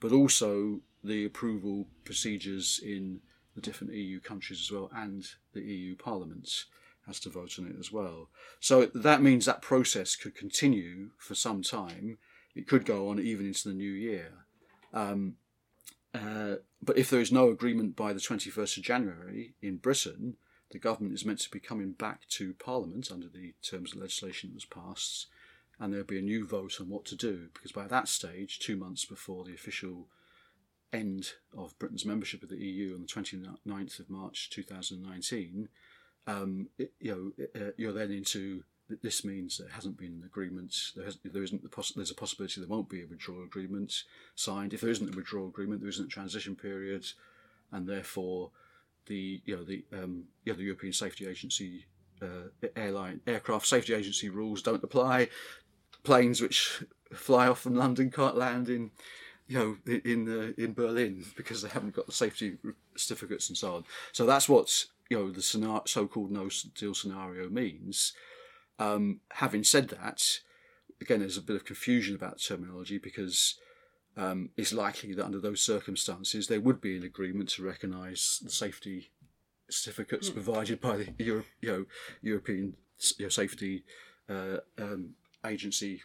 [0.00, 3.20] but also the approval procedures in
[3.56, 6.66] the different EU countries as well, and the EU Parliament
[7.06, 8.28] has to vote on it as well.
[8.60, 12.18] So that means that process could continue for some time.
[12.54, 14.32] It could go on even into the new year.
[14.92, 15.36] Um,
[16.14, 20.36] uh, but if there is no agreement by the 21st of January in Britain,
[20.70, 24.50] the government is meant to be coming back to Parliament under the terms of legislation
[24.50, 25.26] that was passed,
[25.78, 27.48] and there'll be a new vote on what to do.
[27.54, 30.08] Because by that stage, two months before the official
[30.92, 35.68] end of Britain's membership of the EU on the 29th of March 2019,
[36.26, 38.64] um, it, you know, uh, you're then into
[39.02, 40.74] this means there hasn't been an agreement.
[40.94, 44.04] There, has, there isn't the poss- there's a possibility there won't be a withdrawal agreement
[44.36, 44.72] signed.
[44.72, 47.04] If there isn't a withdrawal agreement, there isn't a transition period,
[47.72, 48.50] and therefore
[49.06, 51.86] the you know the um, yeah, the European Safety Agency
[52.22, 55.28] uh, airline aircraft safety agency rules don't apply.
[56.02, 58.90] Planes which fly off from London can't land in
[59.48, 62.56] you know in uh, in Berlin because they haven't got the safety
[62.96, 63.84] certificates and so on.
[64.12, 68.12] So that's what you know the scenario, so-called no deal scenario means.
[68.78, 70.40] Um, having said that,
[71.00, 73.58] again, there's a bit of confusion about terminology because
[74.16, 78.50] um, it's likely that under those circumstances there would be an agreement to recognise the
[78.50, 79.10] safety
[79.68, 81.84] certificates provided by the Euro, you know,
[82.22, 82.76] European
[83.18, 83.84] you know, safety
[84.28, 85.10] uh, um,
[85.44, 86.02] agency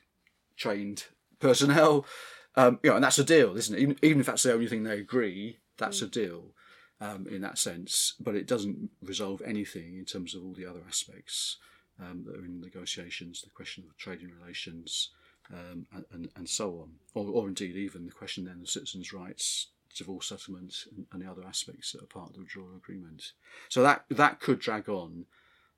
[0.58, 1.06] trained
[1.40, 2.06] personnel.
[2.56, 3.82] Um, you know, and that's a deal, isn't it?
[3.82, 6.54] Even, even if that's the only thing they agree, that's a deal
[7.00, 8.16] um, in that sense.
[8.20, 11.58] But it doesn't resolve anything in terms of all the other aspects
[12.00, 15.10] um, that are in negotiations, the question of trading relations,
[15.52, 19.14] um, and, and, and so on, or, or indeed even the question then of citizens'
[19.14, 23.34] rights, divorce settlement, and, and the other aspects that are part of the withdrawal agreement.
[23.70, 25.26] So that that could drag on,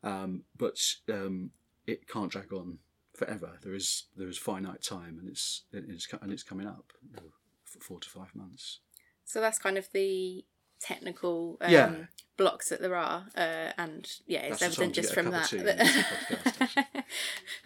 [0.03, 0.79] um, but
[1.11, 1.51] um,
[1.87, 2.79] it can't drag on
[3.13, 3.59] forever.
[3.61, 7.29] There is there is finite time, and it's it's and it's coming up you know,
[7.65, 8.79] for four to five months.
[9.25, 10.43] So that's kind of the
[10.79, 11.95] technical um, Yeah.
[12.35, 15.43] blocks that there are, uh, and yeah, it's That's evident just from that.
[15.45, 17.05] of tea and that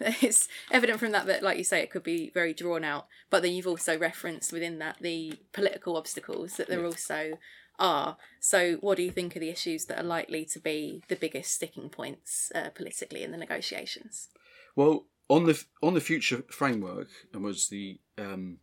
[0.22, 3.06] it's evident from that that, like you say, it could be very drawn out.
[3.30, 6.86] But then you've also referenced within that the political obstacles that there Yeah.
[6.86, 7.38] also
[7.78, 8.16] are.
[8.40, 11.52] So, what do you think are the issues that are likely to be the biggest
[11.52, 14.28] sticking points uh, politically in the negotiations?
[14.76, 18.58] Well, on the on the future framework, and was the um,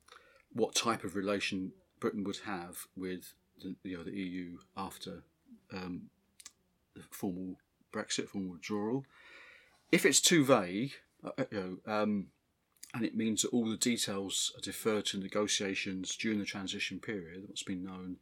[0.53, 5.23] what type of relation Britain would have with the, you know the EU after
[5.73, 6.09] um,
[6.95, 7.57] the formal
[7.93, 9.05] Brexit, formal withdrawal.
[9.91, 12.27] If it's too vague, uh, you know, um,
[12.93, 17.43] and it means that all the details are deferred to negotiations during the transition period,
[17.47, 18.17] what's been known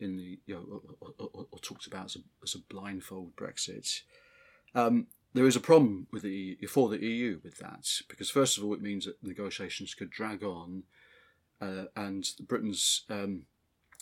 [0.00, 3.34] in the you know or, or, or, or talked about as a, as a blindfold
[3.36, 4.02] Brexit.
[4.74, 8.64] Um, there is a problem with the for the EU with that because first of
[8.64, 10.84] all it means that negotiations could drag on,
[11.60, 13.42] uh, and Britain's um,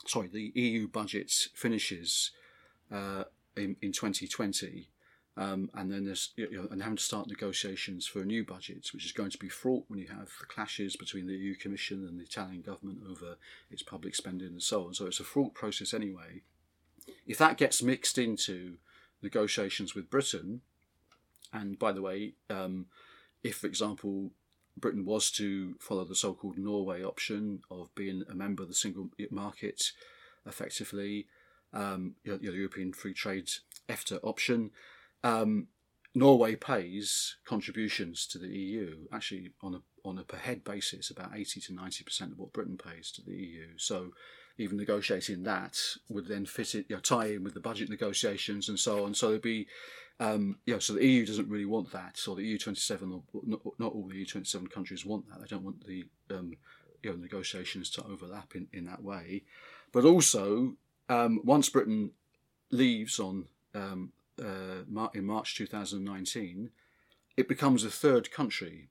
[0.07, 2.33] sorry the EU budget finishes
[2.93, 3.25] uh,
[3.57, 4.89] in in 2020.
[5.37, 8.91] Um, and then there's you know, and having to start negotiations for a new budget,
[8.93, 12.05] which is going to be fraught when you have the clashes between the EU Commission
[12.07, 13.37] and the Italian government over
[13.71, 14.93] its public spending and so on.
[14.93, 16.43] So it's a fraught process anyway.
[17.27, 18.79] If that gets mixed into
[19.23, 20.63] negotiations with Britain,
[21.53, 22.87] and by the way, um,
[23.43, 24.31] if, for example,
[24.77, 28.75] Britain was to follow the so called Norway option of being a member of the
[28.75, 29.93] single market
[30.47, 31.27] effectively,
[31.73, 33.49] um, you know, the European Free Trade
[33.89, 34.71] EFTA option,
[35.23, 35.69] um,
[36.15, 41.37] Norway pays contributions to the EU actually on a on a per head basis about
[41.37, 43.69] eighty to ninety percent of what Britain pays to the EU.
[43.77, 44.13] So
[44.59, 48.69] even negotiating that would then fit it, you know, tie in with the budget negotiations
[48.69, 49.15] and so on.
[49.15, 49.67] So there'd be,
[50.21, 52.19] um, know, so the EU doesn't really want that.
[52.19, 55.41] So the EU twenty seven, not, not all the EU twenty seven countries want that.
[55.41, 56.53] They don't want the um,
[57.03, 59.45] you know negotiations to overlap in, in that way.
[59.93, 60.75] But also,
[61.09, 62.11] um, once Britain
[62.71, 66.71] leaves on um, uh, in March 2019,
[67.39, 68.91] it becomes a third country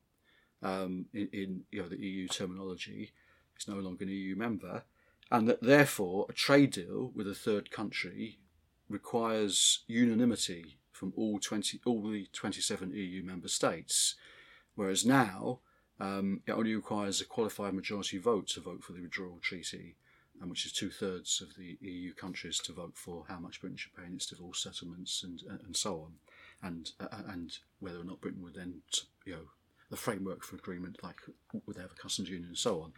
[0.64, 3.12] um, in, in you know the EU terminology.
[3.56, 4.82] It's no longer an EU member,
[5.30, 8.40] and that therefore a trade deal with a third country
[8.90, 14.16] requires unanimity from all 20 all the 27 EU member states,
[14.76, 15.60] whereas now
[16.00, 19.96] um, it only requires a qualified majority vote to vote for the withdrawal treaty
[20.42, 23.78] and which is two thirds of the EU countries to vote for how much Britain
[23.78, 26.14] should pay in its divorce settlements and and so on,
[26.64, 28.82] and uh, and whether or not Britain would then
[29.26, 29.48] you know
[29.90, 31.18] the framework for agreement like
[31.66, 32.94] would they have a customs union and so on.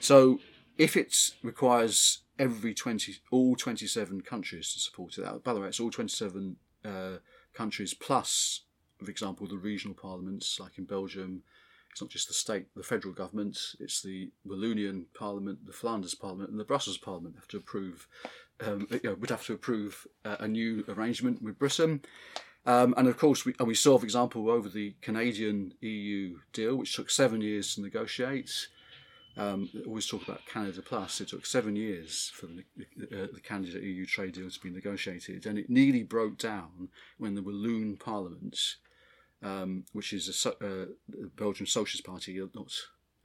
[0.00, 0.40] So
[0.76, 5.68] if it requires every twenty all twenty seven countries to support it, by the way,
[5.68, 7.18] it's all twenty seven uh,
[7.54, 8.62] countries plus,
[9.02, 11.42] for example, the regional parliaments like in Belgium
[11.94, 16.50] it's not just the state, the federal government, it's the Wallonian Parliament, the Flanders Parliament,
[16.50, 18.08] and the Brussels Parliament have to approve,
[18.66, 22.02] um, you know, would have to approve uh, a new arrangement with Britain.
[22.66, 26.74] Um, and of course, we, and we saw, for example, over the Canadian EU deal,
[26.74, 28.66] which took seven years to negotiate.
[29.36, 31.20] Um, always talk about Canada Plus.
[31.20, 32.64] It took seven years for the,
[33.02, 37.34] uh, the Canada EU trade deal to be negotiated, and it nearly broke down when
[37.34, 38.76] the Walloon Parliament
[39.44, 42.72] um, which is a uh, the Belgian Socialist Party, not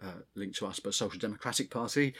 [0.03, 2.13] uh, linked to us, but Social Democratic Party,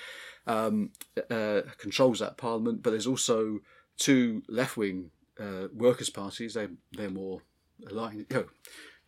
[0.48, 0.92] um,
[1.30, 2.82] uh, controls that parliament.
[2.82, 3.60] But there's also
[3.98, 6.54] two left-wing uh, workers' parties.
[6.54, 7.42] They they're more
[7.90, 8.46] aligned, you know,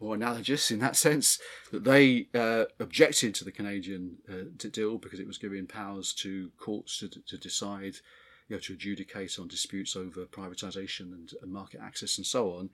[0.02, 1.40] more analogous in that sense
[1.72, 6.52] that they uh, objected to the Canadian uh, deal because it was giving powers to
[6.58, 7.96] courts to, to decide.
[8.48, 12.70] You know, to adjudicate on disputes over privatisation and, and market access and so on.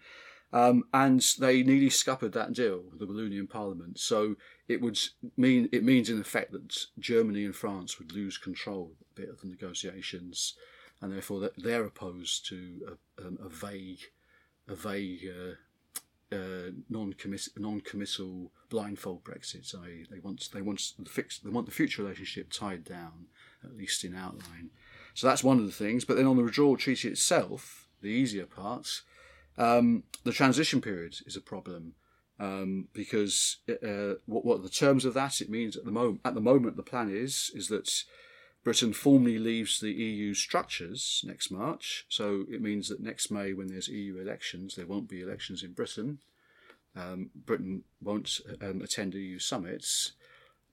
[0.54, 4.00] Um, and they nearly scuppered that deal, the Wallonian Parliament.
[4.00, 4.36] So
[4.68, 4.98] it would
[5.36, 9.42] mean it means in effect that Germany and France would lose control a bit of
[9.42, 10.54] the negotiations,
[11.02, 14.00] and therefore that they're opposed to a, um, a vague,
[14.70, 15.56] a vague, uh,
[16.32, 19.66] uh, non-committal blindfold Brexit.
[19.66, 19.80] So
[20.12, 23.28] they want they want the they want the future relationship tied down
[23.64, 24.70] at least in outline.
[25.14, 26.06] So that's one of the things.
[26.06, 29.04] But then on the withdrawal treaty itself, the easier parts.
[29.58, 31.96] Um, the transition period is a problem
[32.40, 35.42] um, because uh, what, what are the terms of that?
[35.42, 37.90] It means at the moment, at the moment, the plan is is that
[38.68, 42.06] Britain formally leaves the EU structures next March.
[42.10, 45.72] So it means that next May, when there's EU elections, there won't be elections in
[45.72, 46.20] Britain.
[46.94, 50.12] Um, Britain won't um, attend EU summits,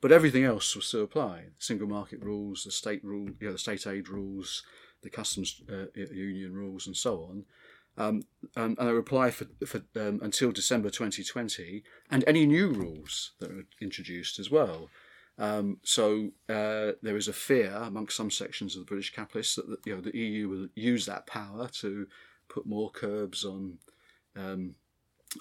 [0.01, 3.59] but everything else will still apply: single market rules, the state rule, you know, the
[3.59, 4.65] state aid rules,
[5.05, 7.45] the customs uh, union rules, and so on.
[7.97, 8.23] Um,
[8.57, 13.53] and, and they apply for, for um, until December 2020, and any new rules that
[13.53, 14.91] are introduced as well.
[15.39, 19.79] Um, so uh, there is a fear amongst some sections of the British capitalists that
[19.85, 22.07] you know the EU will use that power to
[22.49, 23.79] put more curbs on.
[24.37, 24.77] Um,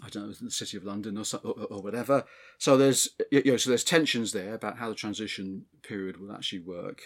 [0.04, 2.24] I don't know the city of London or, or, or, whatever.
[2.58, 6.62] So there's you know so there's tensions there about how the transition period will actually
[6.62, 7.02] work,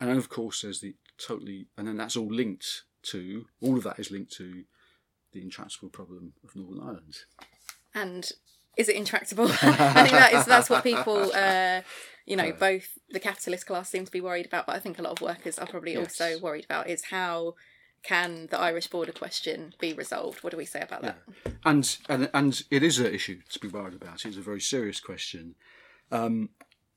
[0.00, 3.84] and then of course there's the totally and then that's all linked to all of
[3.84, 4.64] that is linked to
[5.32, 7.16] the intractable problem of Northern Ireland.
[7.94, 8.30] And
[8.80, 9.44] is it intractable?
[9.62, 11.82] I think that is that's what people, uh,
[12.26, 15.02] you know, both the capitalist class seem to be worried about, but I think a
[15.02, 16.20] lot of workers are probably yes.
[16.20, 17.54] also worried about is how
[18.02, 20.42] can the Irish border question be resolved?
[20.42, 21.18] What do we say about that?
[21.64, 24.24] And and and it is an issue to be worried about.
[24.24, 25.54] It's a very serious question,
[26.10, 26.48] um,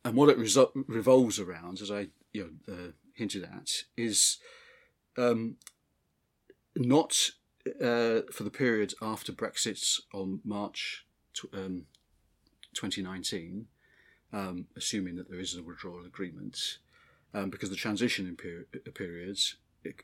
[0.06, 4.38] and what it resol- revolves around, as I you know uh, hinted at, is
[5.18, 5.58] um,
[6.76, 7.32] not
[7.68, 11.06] uh, for the period after Brexit on March
[11.54, 11.86] um,
[12.74, 13.68] 2019,
[14.32, 16.78] um, assuming that there is a withdrawal agreement,
[17.34, 19.56] um, because the transition in peri- uh, periods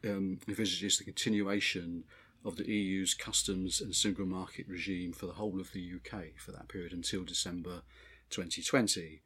[0.03, 2.03] um, envisages the continuation
[2.45, 6.51] of the EU's customs and single market regime for the whole of the UK for
[6.51, 7.81] that period until December
[8.29, 9.21] 2020.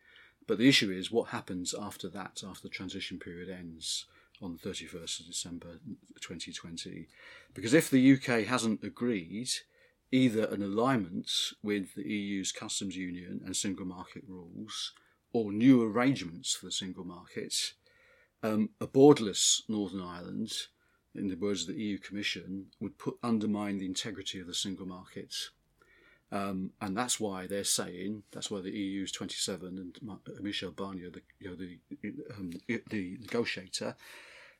[0.47, 4.05] But the issue is what happens after that, after the transition period ends
[4.41, 5.79] on the 31st of December
[6.19, 7.07] 2020.
[7.53, 9.49] Because if the UK hasn't agreed
[10.14, 11.28] either an alignment
[11.64, 14.93] with the EU's customs union and single market rules
[15.34, 17.74] or new arrangements for the single market,
[18.43, 20.51] um, a borderless Northern Ireland,
[21.16, 24.86] in the words of the EU Commission, would put undermine the integrity of the single
[24.86, 25.34] market.
[26.32, 31.22] Um, and that's why they're saying that's why the EU's 27 and Michel Barnier, the
[31.39, 31.80] you know the
[32.38, 33.95] um, the negotiator,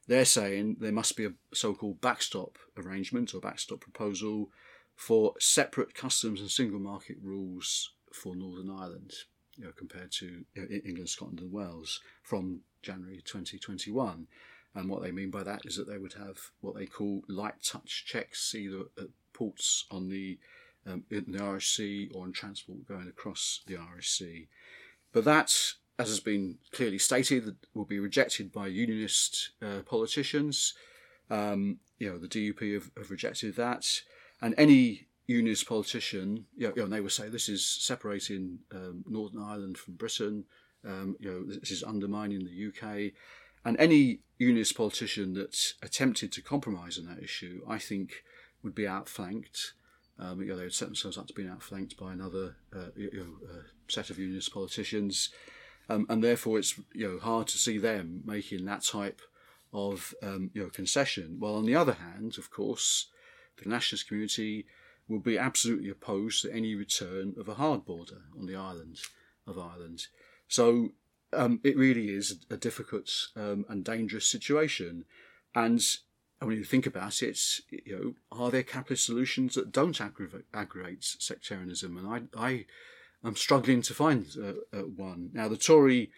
[0.08, 4.50] they're saying there must be a so-called backstop arrangement or backstop proposal
[4.96, 9.14] for separate customs and single market rules for Northern Ireland,
[9.58, 14.28] you know, compared to you know, England, Scotland, and Wales from January 2021.
[14.76, 17.62] And what they mean by that is that they would have what they call light
[17.64, 20.40] touch checks, either at ports on the
[20.86, 24.48] um, in the Irish Sea or in transport going across the Irish Sea.
[25.12, 30.74] But that as has been clearly stated, will be rejected by unionist uh, politicians.
[31.30, 34.02] Um, you know, the DUP have, have, rejected that,
[34.44, 39.04] and any unionist politician, you know, you know they would say this is separating um,
[39.08, 40.46] Northern Ireland from Britain.
[40.86, 43.14] Um, you know, this is undermining the UK,
[43.66, 48.24] and any unionist politician that attempted to compromise on that issue, I think,
[48.62, 49.74] would be outflanked.
[50.20, 53.10] Um, you know, they would set themselves up to being outflanked by another uh, you
[53.14, 55.30] know, uh, set of unionist politicians
[55.90, 59.22] um, and therefore it's you know hard to see them making that type
[59.74, 61.38] of um, you know concession.
[61.40, 63.08] Well, on the other hand, of course,
[63.62, 64.66] the nationalist community
[65.08, 69.00] will be absolutely opposed to any return of a hard border on the island
[69.46, 70.08] of Ireland.
[70.48, 70.94] So
[71.34, 75.06] um, it really is a difficult um, and dangerous situation.
[75.56, 75.82] And
[76.40, 77.40] when you think about it,
[77.70, 81.98] you know, are there capitalist solutions that don't aggravate, aggravate sectarianism?
[81.98, 82.66] And I, I
[83.24, 85.30] I'm struggling to find uh, uh, one.
[85.34, 86.12] Now, the Tory,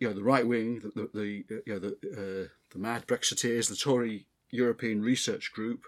[0.00, 3.68] you know, the right wing, the, the, the you know, the, uh, the mad Brexiteers,
[3.68, 5.84] the Tory European Research Group,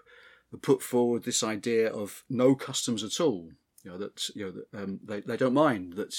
[0.61, 3.49] put forward this idea of no customs at all.
[3.83, 6.15] You know that you know that, um, they they don't mind that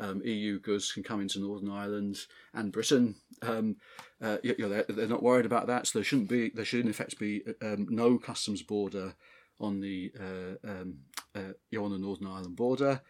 [0.00, 2.18] um, EU goods can come into Northern Ireland
[2.54, 3.16] and Britain.
[3.42, 3.76] Um,
[4.22, 6.50] uh, you know, they're, they're, not worried about that, so there shouldn't be.
[6.50, 9.14] There should in effect be um, no customs border
[9.60, 10.98] on the uh, um,
[11.34, 13.00] uh, you know, on the Northern Ireland border.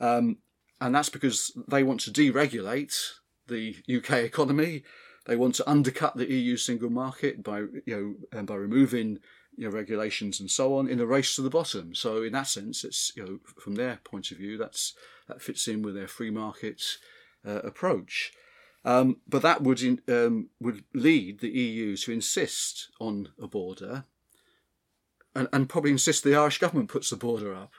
[0.00, 0.38] Um,
[0.80, 2.94] and that's because they want to deregulate
[3.48, 4.84] the UK economy.
[5.26, 9.18] They want to undercut the EU single market by you know by removing
[9.58, 11.94] you know regulations and so on in a race to the bottom.
[11.94, 14.94] So in that sense, it's you know from their point of view, that's
[15.26, 16.82] that fits in with their free market
[17.46, 18.32] uh, approach.
[18.84, 24.04] Um, but that would in, um, would lead the EU to insist on a border,
[25.34, 27.72] and, and probably insist the Irish government puts the border up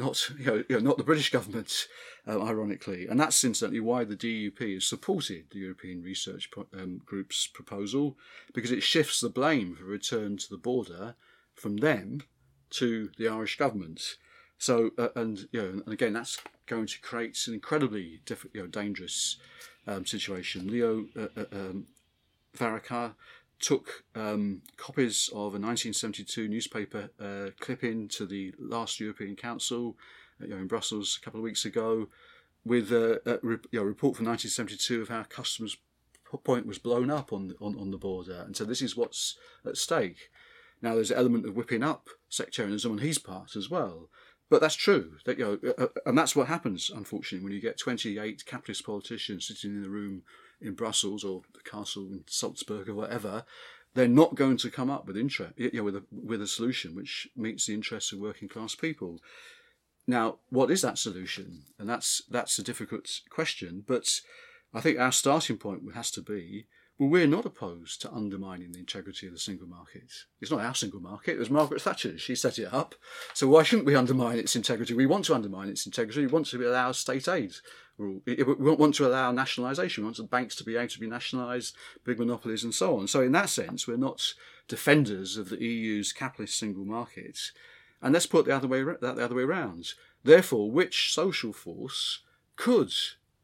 [0.00, 1.86] not you know, you know, not the British government,
[2.26, 7.46] uh, ironically, and that's incidentally why the DUP has supported the European Research um, Group's
[7.46, 8.16] proposal
[8.52, 11.14] because it shifts the blame for return to the border
[11.54, 12.22] from them
[12.70, 14.16] to the Irish government.
[14.58, 18.62] So, uh, and you know, and again, that's going to create an incredibly diff- you
[18.62, 19.36] know, dangerous
[19.86, 20.68] um, situation.
[20.68, 21.86] Leo uh, uh, um,
[23.60, 29.96] took um, copies of a 1972 newspaper uh, clipping to the last European Council
[30.40, 32.08] uh, you know, in Brussels a couple of weeks ago
[32.64, 33.38] with a, a,
[33.70, 35.76] you know, report from 1972 of how customs
[36.38, 38.42] point was blown up on, on, on the border.
[38.46, 39.36] And so this is what's
[39.66, 40.30] at stake.
[40.82, 44.08] Now, there's an element of whipping up sectarianism on his part as well.
[44.48, 45.16] But that's true.
[45.26, 48.84] That, you know, uh, uh, and that's what happens, unfortunately, when you get 28 capitalist
[48.84, 50.22] politicians sitting in the room
[50.60, 53.44] in Brussels or the castle in Salzburg or whatever.
[53.94, 56.94] They're not going to come up with interest, you know, with a with a solution
[56.94, 59.20] which meets the interests of working class people.
[60.06, 61.64] Now, what is that solution?
[61.78, 63.84] And that's that's a difficult question.
[63.86, 64.20] But
[64.72, 66.66] I think our starting point has to be
[67.00, 70.12] well, we're not opposed to undermining the integrity of the single market.
[70.38, 72.20] It's not our single market, it was Margaret Thatcher's.
[72.20, 72.94] She set it up.
[73.32, 74.92] So why shouldn't we undermine its integrity?
[74.92, 76.20] We want to undermine its integrity.
[76.20, 77.54] We want to allow state aid.
[78.00, 80.02] We want to allow nationalisation.
[80.02, 83.08] We want the banks to be able to be nationalised, big monopolies and so on.
[83.08, 84.34] So in that sense, we're not
[84.68, 87.38] defenders of the EU's capitalist single market.
[88.00, 89.92] And let's put the other way that the other way around.
[90.24, 92.20] Therefore, which social force
[92.56, 92.92] could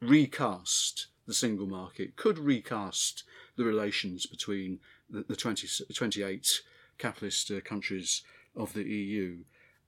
[0.01, 3.25] recast the single market, could recast
[3.57, 4.79] the relations between
[5.11, 6.63] the, the 20, 28
[6.99, 8.23] capitalist uh, countries
[8.55, 9.39] of the EU.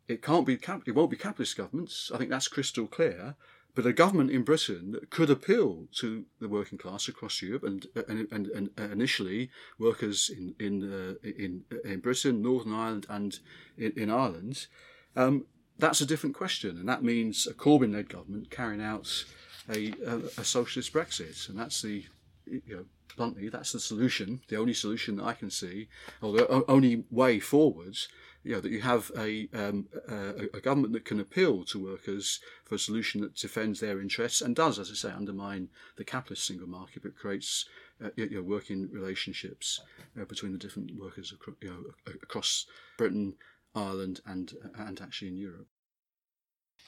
[0.08, 2.10] It can't be it won't be capitalist governments.
[2.12, 3.36] I think that's crystal clear.
[3.78, 8.26] But a government in Britain could appeal to the working class across Europe, and and,
[8.32, 13.38] and, and initially workers in in, uh, in in Britain, Northern Ireland, and
[13.76, 14.66] in, in Ireland.
[15.14, 15.46] Um,
[15.78, 19.24] that's a different question, and that means a Corbyn-led government carrying out
[19.68, 22.04] a, a, a socialist Brexit, and that's the
[22.46, 22.84] you know
[23.16, 25.88] bluntly, that's the solution, the only solution that I can see,
[26.20, 28.08] or the only way forwards.
[28.54, 32.76] Know, that you have a, um, a, a, government that can appeal to workers for
[32.76, 36.66] a solution that defends their interests and does, as I say, undermine the capitalist single
[36.66, 37.66] market, but creates
[38.02, 39.80] uh, you know, working relationships
[40.18, 43.34] uh, between the different workers across, you know, across Britain,
[43.74, 45.66] Ireland, and and actually in Europe.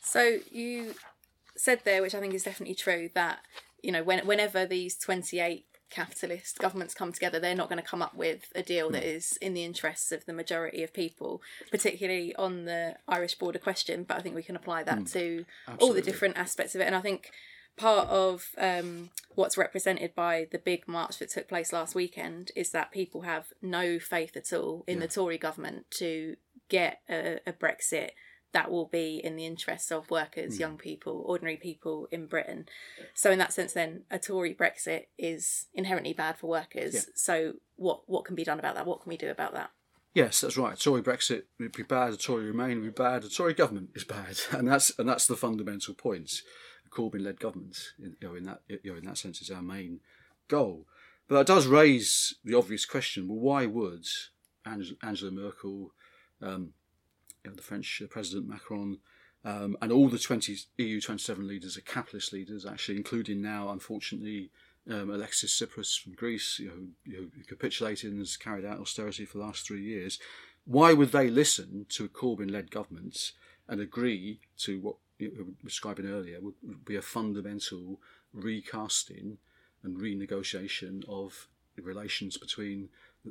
[0.02, 0.94] So you
[1.56, 3.40] said there, which I think is definitely true, that
[3.82, 7.86] you know when, whenever these twenty eight capitalist governments come together, they're not going to
[7.86, 9.18] come up with a deal that hmm.
[9.40, 14.04] in the interests of the majority of people, particularly on the Irish border question.
[14.04, 15.12] But I think we can apply that mm.
[15.12, 15.88] to Absolutely.
[15.88, 16.84] all the different aspects of it.
[16.84, 17.30] And I think
[17.76, 22.70] part of um, what's represented by the big march that took place last weekend is
[22.70, 25.06] that people have no faith at all in yeah.
[25.06, 26.36] the Tory government to
[26.68, 28.10] get a, a Brexit
[28.52, 30.60] that will be in the interests of workers, mm.
[30.60, 32.66] young people, ordinary people in Britain.
[33.14, 36.94] So in that sense, then a Tory Brexit is inherently bad for workers.
[36.94, 37.00] Yeah.
[37.14, 38.86] So what what can be done about that?
[38.86, 39.70] What can we do about that?
[40.12, 40.74] Yes, that's right.
[40.74, 42.12] A Tory Brexit would be bad.
[42.12, 43.24] A Tory Remain would be bad.
[43.24, 46.42] A Tory government is bad, and that's and that's the fundamental point.
[46.90, 50.00] Corbyn-led government, you know, in that you know, in that sense, is our main
[50.48, 50.86] goal.
[51.28, 54.06] But that does raise the obvious question: Well, why would
[54.66, 55.92] Angela Merkel,
[56.42, 56.72] um,
[57.44, 58.98] you know, the French President Macron,
[59.44, 64.50] um, and all the 20 EU 27 leaders are capitalist leaders, actually, including now, unfortunately,
[64.90, 69.44] um, Alexis Tsipras from Greece, you know, capitulated and has carried out austerity for the
[69.44, 70.18] last three years.
[70.64, 73.32] Why would they listen to a Corbyn-led government
[73.68, 78.00] and agree to what you were describing earlier would, be a fundamental
[78.32, 79.38] recasting
[79.82, 82.88] and renegotiation of relations between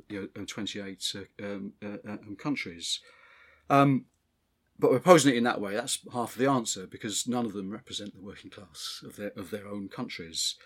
[0.08, 3.00] you know, 28 uh, um, uh, um, countries?
[3.70, 4.04] Um,
[4.78, 5.74] but we're posing it in that way.
[5.74, 9.50] That's half the answer because none of them represent the working class of their of
[9.50, 10.56] their own countries.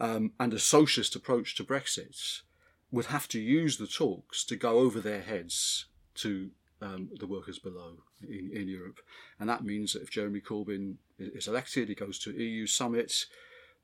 [0.00, 2.42] Um, and a socialist approach to Brexit
[2.90, 6.50] would have to use the talks to go over their heads to
[6.80, 9.00] um, the workers below in, in Europe.
[9.38, 13.26] And that means that if Jeremy Corbyn is elected, he goes to EU summit.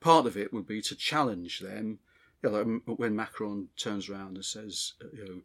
[0.00, 1.98] Part of it would be to challenge them.
[2.42, 5.40] You know, when Macron turns around and says, uh, you know,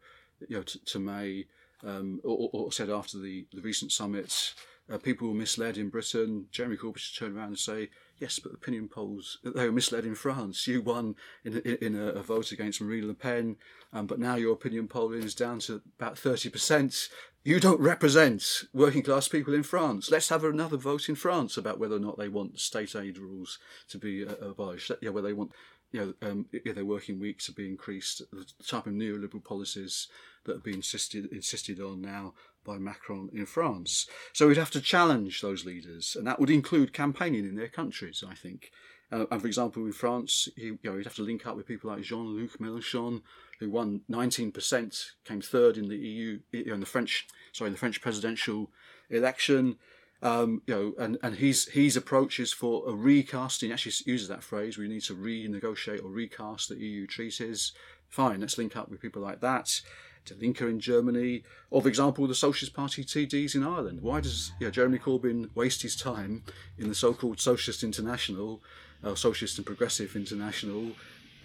[0.48, 1.46] you know, to, to May,
[1.84, 4.56] um, or, or, said after the, the recent summits,
[4.92, 6.48] uh, people were misled in Britain.
[6.52, 10.16] Jeremy Corbyn should turn around and say, yes, but opinion polls, they were misled in
[10.16, 10.68] France.
[10.68, 13.58] You won in, in, in a, a, vote against Marine Le Pen,
[13.94, 17.10] um, but now your opinion polling is down to about 30%.
[17.44, 20.12] You don't represent working class people in France.
[20.12, 23.60] Let's have another vote in France about whether or not they want state aid rules
[23.90, 25.54] to be uh, abolished, yeah, whether they want
[25.92, 30.08] you know, um, their working weeks have been increased, the type of neoliberal policies
[30.46, 32.34] that have been insisted insisted on now
[32.64, 34.08] by Macron in France.
[34.34, 38.24] So we'd have to challenge those leaders, and that would include campaigning in their countries,
[38.28, 38.72] I think.
[39.12, 41.66] Uh, and for example, in France, you, you know, you'd have to link up with
[41.66, 43.22] people like Jean-Luc Mélenchon,
[43.60, 48.70] who won 19%, came third in the EU, in the French, sorry, the French presidential
[49.10, 49.78] election.
[50.22, 53.72] Um, you know, and, and his his approach is for a recasting.
[53.72, 54.78] Actually, uses that phrase.
[54.78, 57.72] We need to renegotiate or recast the EU treaties.
[58.10, 59.82] Fine, let's link up with people like that.
[60.26, 64.02] Die Linke in Germany, or for example, the Socialist Party TDs in Ireland.
[64.02, 66.44] Why does Jeremy Corbyn waste his time
[66.78, 68.62] in the so-called Socialist International,
[69.04, 70.92] uh, Socialist and Progressive International,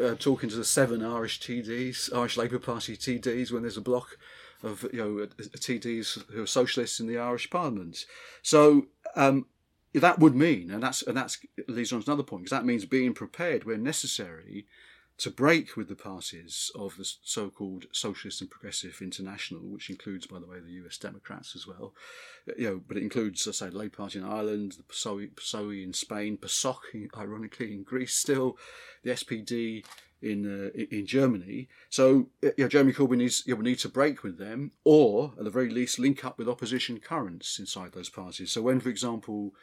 [0.01, 4.19] uh, talking to the seven Irish TDs, Irish Labour Party TDs, when there's a block
[4.65, 8.07] of you know uh, uh, TDs who are socialists in the Irish Parliament.
[8.43, 8.87] So
[9.17, 9.47] um,
[9.93, 11.39] that would mean, and that's and that's
[11.69, 14.67] leads on to another point, because that means being prepared where necessary
[15.17, 20.41] to break with the parties of the so-called Socialist and Progressive International, which includes, by
[20.41, 20.99] the way, the U.S.
[20.99, 21.95] Democrats as well.
[22.49, 25.35] Uh, you know, but it includes, I say, the Labour Party in Ireland, the PSOE,
[25.35, 28.59] PSOE in Spain, PASOK, ironically, in Greece still,
[29.05, 29.85] the SPD
[30.25, 31.69] in uh, in Germany.
[31.89, 35.45] So you know, Jeremy Corbyn needs you know, need to break with them, or at
[35.45, 38.53] the very least link up with opposition currents inside those parties.
[38.53, 39.55] So when, for example,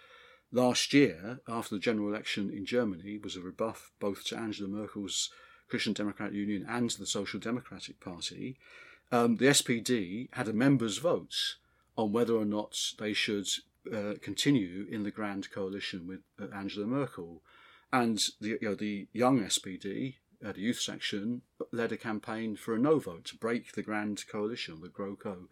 [0.51, 5.30] last year after the general election in Germany was a rebuff both to Angela Merkel's
[5.70, 8.57] Christian Democratic Union and the Social Democratic Party,
[9.12, 11.55] um, the SPD had a members' vote
[11.97, 13.47] on whether or not they should
[13.91, 17.41] uh, continue in the grand coalition with uh, Angela Merkel.
[17.91, 20.16] And the, you know, the young SPD,
[20.46, 24.24] uh, the youth section, led a campaign for a no vote to break the grand
[24.28, 25.48] coalition, the GroKo,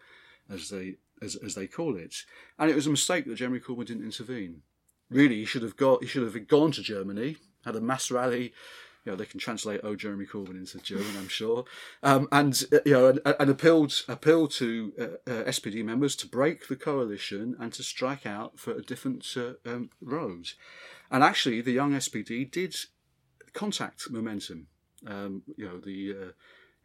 [0.49, 2.15] as they as, as they call it.
[2.57, 4.61] And it was a mistake that Jeremy Corbyn didn't intervene.
[5.09, 8.53] Really, he should have got he should have gone to Germany, had a mass rally.
[9.05, 11.65] You know, they can translate "Oh Jeremy Corbyn" into German, I'm sure,
[12.03, 16.27] um, and uh, you know, and, and appealed appealed to uh, uh, SPD members to
[16.27, 20.51] break the coalition and to strike out for a different uh, um, road.
[21.09, 22.75] And actually, the young SPD did
[23.53, 24.67] contact Momentum
[25.07, 26.31] um, you know, the uh,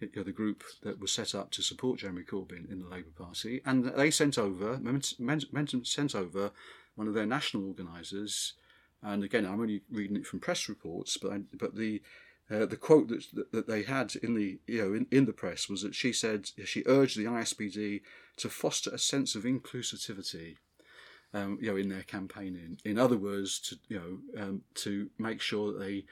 [0.01, 3.13] you know, the group that was set up to support Jeremy Corbyn in the Labour
[3.17, 6.51] Party, and they sent over, Momentum sent over
[6.95, 8.55] one of their national organisers,
[9.03, 12.03] and again, I'm only reading it from press reports, but I, but the
[12.51, 15.69] uh, the quote that, that they had in the you know in, in the press
[15.69, 18.03] was that she said she urged the ISPD
[18.37, 20.57] to foster a sense of inclusivity,
[21.33, 22.79] um, you know, in their campaigning.
[22.85, 26.05] In other words, to you know um, to make sure that they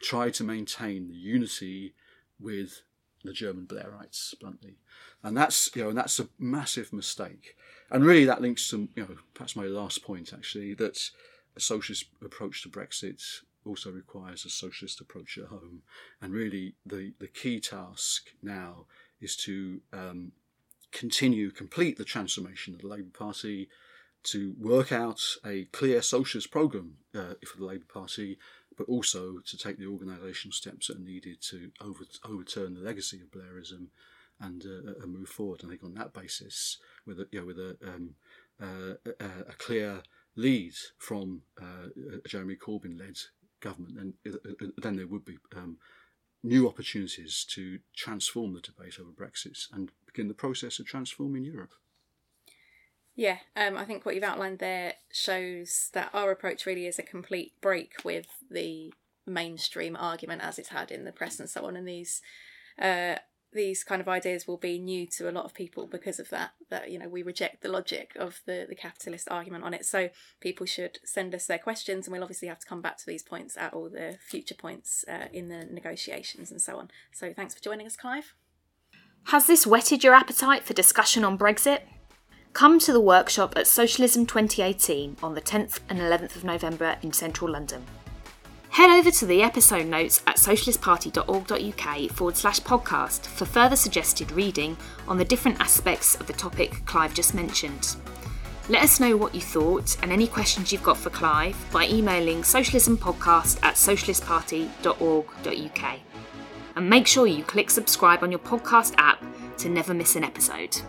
[0.00, 1.94] try to maintain the unity
[2.38, 2.82] with
[3.22, 4.78] the German Blairites, bluntly,
[5.22, 7.56] and that's you know, and that's a massive mistake.
[7.90, 11.10] And really, that links to you know, perhaps my last point actually that
[11.56, 13.22] a socialist approach to Brexit
[13.66, 15.82] also requires a socialist approach at home.
[16.22, 18.86] And really, the the key task now
[19.20, 20.32] is to um,
[20.92, 23.68] continue, complete the transformation of the Labour Party,
[24.22, 28.38] to work out a clear socialist programme uh, for the Labour Party
[28.80, 33.20] but also to take the organisational steps that are needed to over, overturn the legacy
[33.20, 33.88] of Blairism
[34.40, 35.60] and, uh, and move forward.
[35.62, 38.14] I think on that basis, with a, you know, with a, um,
[38.58, 40.02] uh, a, a, clear
[40.34, 41.88] lead from uh,
[42.24, 43.18] a Jeremy Corbyn-led
[43.60, 45.76] government, then uh, uh, then there would be um,
[46.42, 51.74] new opportunities to transform the debate over Brexit and begin the process of transforming Europe.
[53.20, 57.02] Yeah, um, I think what you've outlined there shows that our approach really is a
[57.02, 58.94] complete break with the
[59.26, 61.76] mainstream argument as it's had in the press and so on.
[61.76, 62.22] And these
[62.80, 63.16] uh,
[63.52, 66.52] these kind of ideas will be new to a lot of people because of that.
[66.70, 69.84] That you know we reject the logic of the the capitalist argument on it.
[69.84, 70.08] So
[70.40, 73.22] people should send us their questions, and we'll obviously have to come back to these
[73.22, 76.90] points at all the future points uh, in the negotiations and so on.
[77.12, 78.32] So thanks for joining us, Clive.
[79.24, 81.80] Has this whetted your appetite for discussion on Brexit?
[82.52, 87.12] Come to the workshop at Socialism 2018 on the 10th and 11th of November in
[87.12, 87.84] central London.
[88.70, 94.76] Head over to the episode notes at socialistparty.org.uk forward slash podcast for further suggested reading
[95.08, 97.96] on the different aspects of the topic Clive just mentioned.
[98.68, 102.42] Let us know what you thought and any questions you've got for Clive by emailing
[102.42, 106.00] socialismpodcast at socialistparty.org.uk.
[106.76, 109.24] And make sure you click subscribe on your podcast app
[109.58, 110.80] to never miss an episode.